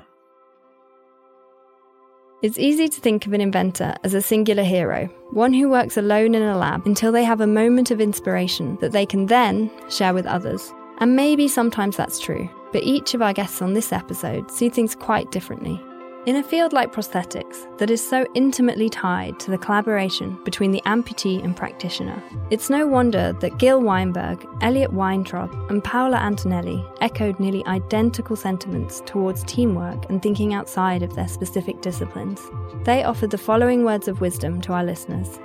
it's 2.46 2.58
easy 2.60 2.88
to 2.88 3.00
think 3.00 3.26
of 3.26 3.32
an 3.32 3.40
inventor 3.40 3.92
as 4.04 4.14
a 4.14 4.22
singular 4.22 4.62
hero, 4.62 5.06
one 5.30 5.52
who 5.52 5.68
works 5.68 5.96
alone 5.96 6.32
in 6.32 6.42
a 6.42 6.56
lab 6.56 6.86
until 6.86 7.10
they 7.10 7.24
have 7.24 7.40
a 7.40 7.46
moment 7.46 7.90
of 7.90 8.00
inspiration 8.00 8.78
that 8.80 8.92
they 8.92 9.04
can 9.04 9.26
then 9.26 9.68
share 9.90 10.14
with 10.14 10.26
others. 10.26 10.72
And 10.98 11.16
maybe 11.16 11.48
sometimes 11.48 11.96
that's 11.96 12.20
true, 12.20 12.48
but 12.72 12.84
each 12.84 13.14
of 13.14 13.20
our 13.20 13.32
guests 13.32 13.60
on 13.60 13.74
this 13.74 13.92
episode 13.92 14.48
see 14.48 14.68
things 14.68 14.94
quite 14.94 15.32
differently. 15.32 15.82
In 16.26 16.34
a 16.34 16.42
field 16.42 16.72
like 16.72 16.92
prosthetics 16.92 17.68
that 17.78 17.88
is 17.88 18.04
so 18.04 18.26
intimately 18.34 18.90
tied 18.90 19.38
to 19.38 19.52
the 19.52 19.58
collaboration 19.58 20.36
between 20.42 20.72
the 20.72 20.82
amputee 20.84 21.40
and 21.44 21.56
practitioner, 21.56 22.20
it's 22.50 22.68
no 22.68 22.84
wonder 22.84 23.32
that 23.34 23.58
Gil 23.58 23.80
Weinberg, 23.80 24.44
Elliot 24.60 24.92
Weintrob, 24.92 25.70
and 25.70 25.84
Paola 25.84 26.16
Antonelli 26.16 26.84
echoed 27.00 27.38
nearly 27.38 27.64
identical 27.66 28.34
sentiments 28.34 29.04
towards 29.06 29.44
teamwork 29.44 30.10
and 30.10 30.20
thinking 30.20 30.52
outside 30.52 31.04
of 31.04 31.14
their 31.14 31.28
specific 31.28 31.80
disciplines. 31.80 32.40
They 32.82 33.04
offered 33.04 33.30
the 33.30 33.38
following 33.38 33.84
words 33.84 34.08
of 34.08 34.20
wisdom 34.20 34.60
to 34.62 34.72
our 34.72 34.82
listeners 34.82 35.38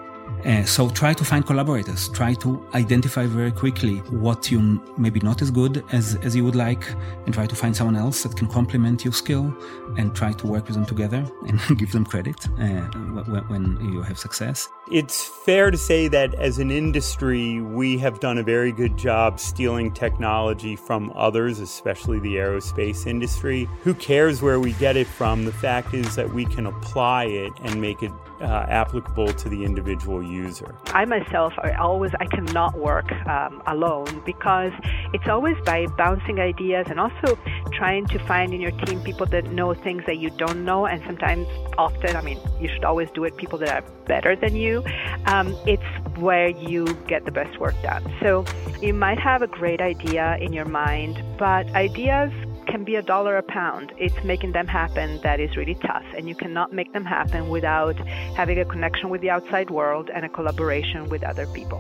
uh, 0.46 0.66
so 0.66 0.90
try 0.90 1.14
to 1.14 1.24
find 1.24 1.46
collaborators. 1.46 2.10
Try 2.10 2.34
to 2.36 2.66
identify 2.74 3.26
very 3.26 3.52
quickly 3.52 3.98
what 4.10 4.52
you 4.52 4.82
maybe 4.98 5.20
not 5.20 5.42
as 5.42 5.52
good 5.52 5.84
as, 5.92 6.16
as 6.24 6.36
you 6.36 6.44
would 6.44 6.56
like, 6.56 6.84
and 7.26 7.34
try 7.34 7.46
to 7.46 7.56
find 7.56 7.76
someone 7.76 7.96
else 7.96 8.24
that 8.24 8.36
can 8.36 8.48
complement 8.48 9.04
your 9.04 9.14
skill, 9.14 9.56
and 9.98 10.16
try 10.16 10.32
to 10.34 10.48
work 10.48 10.68
with 10.68 10.76
them 10.76 10.86
together 10.86 11.26
and 11.48 11.80
give 11.80 11.92
them 11.92 12.06
credit 12.06 12.48
uh, 12.60 12.82
when, 13.28 13.48
when 13.50 13.94
you 13.94 14.02
have 14.02 14.18
success. 14.18 14.70
It's 14.92 15.24
fair 15.24 15.72
to 15.72 15.78
say 15.78 16.08
that 16.10 16.34
as 16.36 16.60
an 16.60 16.72
industry, 16.72 17.62
we 17.62 17.98
have 18.00 18.20
done 18.20 18.38
a 18.38 18.44
very 18.44 18.72
good 18.72 18.98
job 18.98 19.40
stealing 19.40 19.92
technology 19.92 20.76
from 20.76 21.12
others, 21.16 21.60
especially 21.60 22.20
the 22.20 22.36
aerospace 22.36 23.08
industry. 23.08 23.70
Who 23.84 23.94
cares 23.94 24.42
where 24.42 24.60
we 24.60 24.74
get 24.74 24.98
it 24.98 25.08
from? 25.08 25.46
The 25.46 25.54
fact 25.54 25.94
is 25.94 26.16
that 26.16 26.34
we 26.34 26.46
can 26.46 26.66
apply 26.66 27.26
it 27.26 27.54
and 27.64 27.80
make 27.80 28.04
it 28.04 28.12
uh, 28.42 28.66
applicable 28.68 29.34
to 29.34 29.50
the 29.50 29.64
individual 29.64 30.22
user. 30.24 30.76
I 30.88 31.06
myself, 31.06 31.54
I 31.60 31.72
always, 31.74 32.12
I 32.20 32.26
cannot 32.26 32.78
work 32.78 33.12
um, 33.28 33.62
alone 33.68 34.22
because 34.26 34.74
it's 35.14 35.28
always 35.28 35.58
by 35.66 35.86
bouncing 35.98 36.40
ideas 36.40 36.88
and 36.90 37.00
also 37.00 37.38
trying 37.72 38.08
to 38.08 38.20
find 38.20 38.54
in 38.54 38.62
your 38.62 38.72
team 38.72 39.02
people 39.02 39.26
that 39.28 39.52
know 39.52 39.74
things 39.74 40.04
that 40.06 40.18
you 40.18 40.30
don't 40.32 40.66
know, 40.66 40.86
and 40.86 41.02
sometimes, 41.06 41.48
often, 41.78 42.16
I 42.16 42.22
mean, 42.22 42.40
you 42.60 42.68
should 42.68 42.84
always 42.84 43.10
do 43.12 43.24
it 43.24 43.38
people 43.38 43.60
that 43.60 43.70
are 43.70 43.90
better 44.06 44.36
than 44.36 44.56
you. 44.56 44.84
Um, 45.26 45.56
it's 45.66 45.84
where 46.18 46.50
you 46.50 46.86
get 47.08 47.26
the 47.26 47.32
best 47.32 47.60
work 47.60 47.76
done. 47.82 48.04
So 48.22 48.46
you 48.82 48.94
might 48.94 49.20
have 49.20 49.42
a 49.42 49.48
great 49.48 49.82
idea 49.82 50.38
in 50.38 50.54
your 50.54 50.66
mind, 50.66 51.24
but 51.38 51.70
ideas 51.76 52.32
can 52.68 52.84
be 52.84 52.96
a 52.96 53.02
dollar 53.02 53.38
a 53.38 53.44
pound. 53.44 53.94
It's 53.98 54.24
making 54.24 54.52
them 54.52 54.68
happen 54.68 55.20
that 55.24 55.40
is 55.40 55.56
really 55.56 55.76
tough, 55.76 56.06
and 56.16 56.28
you 56.28 56.36
cannot 56.36 56.74
make 56.74 56.94
them 56.94 57.06
happen 57.06 57.50
without 57.50 57.98
having 58.36 58.60
a 58.60 58.66
connection 58.66 59.10
with 59.10 59.22
the 59.22 59.30
outside 59.30 59.70
world 59.70 60.10
and 60.14 60.26
a 60.26 60.30
collaboration 60.30 61.10
with 61.10 61.24
other 61.24 61.48
people. 61.48 61.80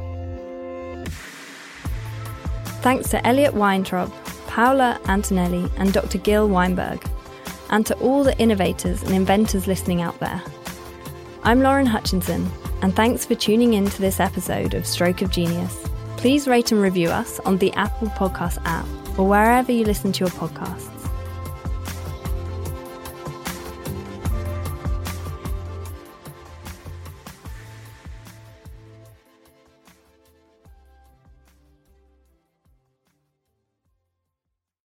Thanks 2.81 3.09
to 3.09 3.25
Elliot 3.27 3.53
Weintrob, 3.53 4.11
Paola 4.47 4.99
Antonelli, 5.05 5.69
and 5.77 5.93
Dr. 5.93 6.17
Gil 6.17 6.47
Weinberg, 6.47 7.03
and 7.69 7.85
to 7.85 7.95
all 7.99 8.23
the 8.23 8.37
innovators 8.37 9.03
and 9.03 9.13
inventors 9.13 9.67
listening 9.67 10.01
out 10.01 10.19
there. 10.19 10.41
I'm 11.43 11.61
Lauren 11.61 11.85
Hutchinson, 11.85 12.49
and 12.81 12.95
thanks 12.95 13.25
for 13.25 13.35
tuning 13.35 13.73
in 13.73 13.85
to 13.85 14.01
this 14.01 14.19
episode 14.19 14.73
of 14.73 14.85
Stroke 14.85 15.21
of 15.21 15.31
Genius. 15.31 15.87
Please 16.17 16.47
rate 16.47 16.71
and 16.71 16.81
review 16.81 17.09
us 17.09 17.39
on 17.41 17.57
the 17.57 17.71
Apple 17.73 18.09
Podcast 18.09 18.59
app 18.65 18.85
or 19.17 19.27
wherever 19.27 19.71
you 19.71 19.83
listen 19.83 20.11
to 20.11 20.19
your 20.19 20.29
podcasts. 20.29 21.00